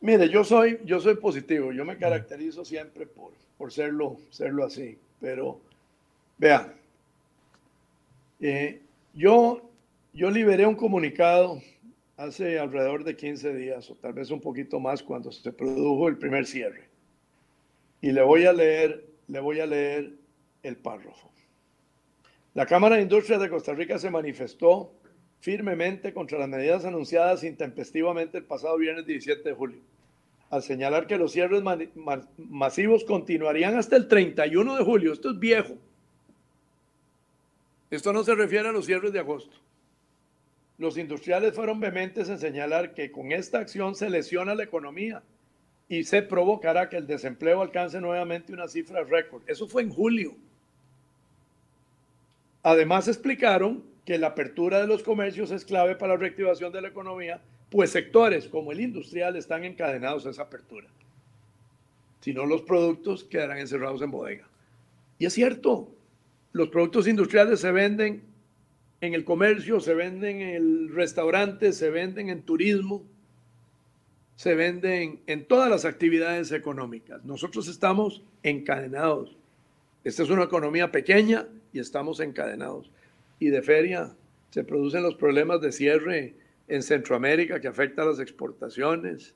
[0.00, 4.98] Mire, yo soy, yo soy positivo, yo me caracterizo siempre por, por serlo, serlo así,
[5.20, 5.60] pero
[6.38, 6.74] vea,
[8.40, 8.80] eh,
[9.14, 9.62] yo
[10.14, 11.62] yo liberé un comunicado
[12.16, 16.18] hace alrededor de 15 días o tal vez un poquito más cuando se produjo el
[16.18, 16.88] primer cierre.
[18.00, 20.12] Y le voy a leer, le voy a leer
[20.62, 21.30] el párrafo.
[22.54, 24.92] La Cámara de Industria de Costa Rica se manifestó
[25.40, 29.80] firmemente contra las medidas anunciadas intempestivamente el pasado viernes 17 de julio,
[30.50, 31.62] al señalar que los cierres
[32.36, 35.12] masivos continuarían hasta el 31 de julio.
[35.12, 35.78] Esto es viejo.
[37.90, 39.56] Esto no se refiere a los cierres de agosto.
[40.78, 45.22] Los industriales fueron vehementes en señalar que con esta acción se lesiona la economía
[45.88, 49.42] y se provocará que el desempleo alcance nuevamente una cifra récord.
[49.46, 50.36] Eso fue en julio.
[52.62, 56.88] Además explicaron que la apertura de los comercios es clave para la reactivación de la
[56.88, 57.40] economía,
[57.70, 60.88] pues sectores como el industrial están encadenados a esa apertura.
[62.20, 64.46] Si no, los productos quedarán encerrados en bodega.
[65.18, 65.88] Y es cierto,
[66.52, 68.22] los productos industriales se venden
[69.00, 73.02] en el comercio, se venden en el restaurante, se venden en turismo,
[74.36, 77.24] se venden en todas las actividades económicas.
[77.24, 79.36] Nosotros estamos encadenados.
[80.04, 82.90] Esta es una economía pequeña y estamos encadenados.
[83.38, 84.14] Y de feria
[84.50, 86.34] se producen los problemas de cierre
[86.68, 89.34] en Centroamérica que afecta a las exportaciones,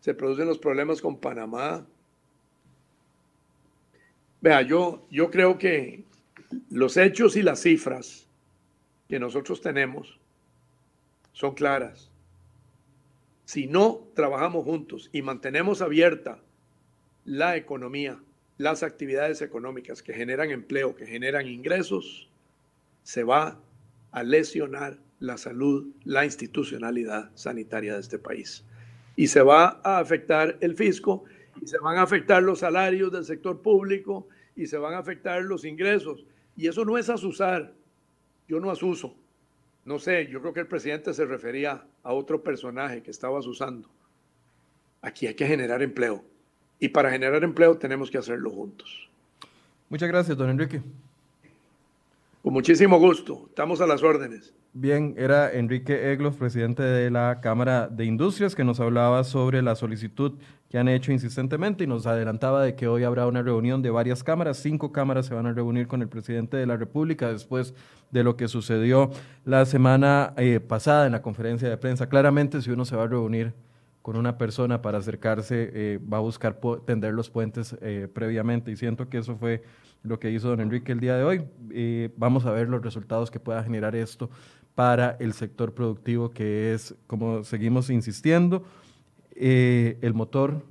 [0.00, 1.86] se producen los problemas con Panamá.
[4.40, 6.04] Vea, yo, yo creo que
[6.70, 8.28] los hechos y las cifras
[9.08, 10.18] que nosotros tenemos
[11.32, 12.10] son claras.
[13.44, 16.38] Si no trabajamos juntos y mantenemos abierta
[17.24, 18.18] la economía,
[18.58, 22.28] las actividades económicas que generan empleo, que generan ingresos,
[23.02, 23.60] se va
[24.12, 28.64] a lesionar la salud, la institucionalidad sanitaria de este país.
[29.16, 31.24] Y se va a afectar el fisco,
[31.60, 35.42] y se van a afectar los salarios del sector público, y se van a afectar
[35.42, 36.24] los ingresos.
[36.56, 37.74] Y eso no es asusar.
[38.48, 39.16] Yo no asuso.
[39.84, 43.90] No sé, yo creo que el presidente se refería a otro personaje que estaba asusando.
[45.02, 46.24] Aquí hay que generar empleo.
[46.78, 49.08] Y para generar empleo tenemos que hacerlo juntos.
[49.88, 50.82] Muchas gracias, don Enrique.
[52.42, 53.44] Con muchísimo gusto.
[53.48, 54.52] Estamos a las órdenes.
[54.76, 59.76] Bien, era Enrique Eglos, presidente de la Cámara de Industrias, que nos hablaba sobre la
[59.76, 60.32] solicitud
[60.68, 64.24] que han hecho insistentemente y nos adelantaba de que hoy habrá una reunión de varias
[64.24, 64.56] cámaras.
[64.56, 67.72] Cinco cámaras se van a reunir con el presidente de la República después
[68.10, 69.10] de lo que sucedió
[69.44, 72.08] la semana eh, pasada en la conferencia de prensa.
[72.08, 73.52] Claramente, si uno se va a reunir
[74.04, 78.76] con una persona para acercarse, eh, va a buscar tender los puentes eh, previamente y
[78.76, 79.62] siento que eso fue
[80.02, 82.12] lo que hizo don Enrique el día de hoy.
[82.16, 84.28] vamos a ver los resultados que pueda generar esto
[84.74, 88.64] para el sector productivo, que es, como seguimos insistiendo,
[89.36, 90.64] eh, el motor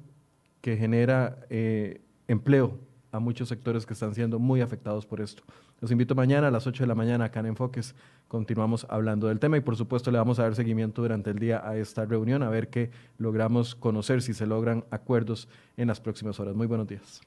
[0.62, 2.80] que genera eh, empleo
[3.12, 5.44] a muchos sectores que están siendo muy afectados por esto.
[5.84, 7.94] Los invito mañana a las 8 de la mañana acá en Enfoques.
[8.30, 11.62] Continuamos hablando del tema y por supuesto le vamos a dar seguimiento durante el día
[11.62, 16.40] a esta reunión, a ver qué logramos conocer, si se logran acuerdos en las próximas
[16.40, 16.56] horas.
[16.56, 17.22] Muy buenos días.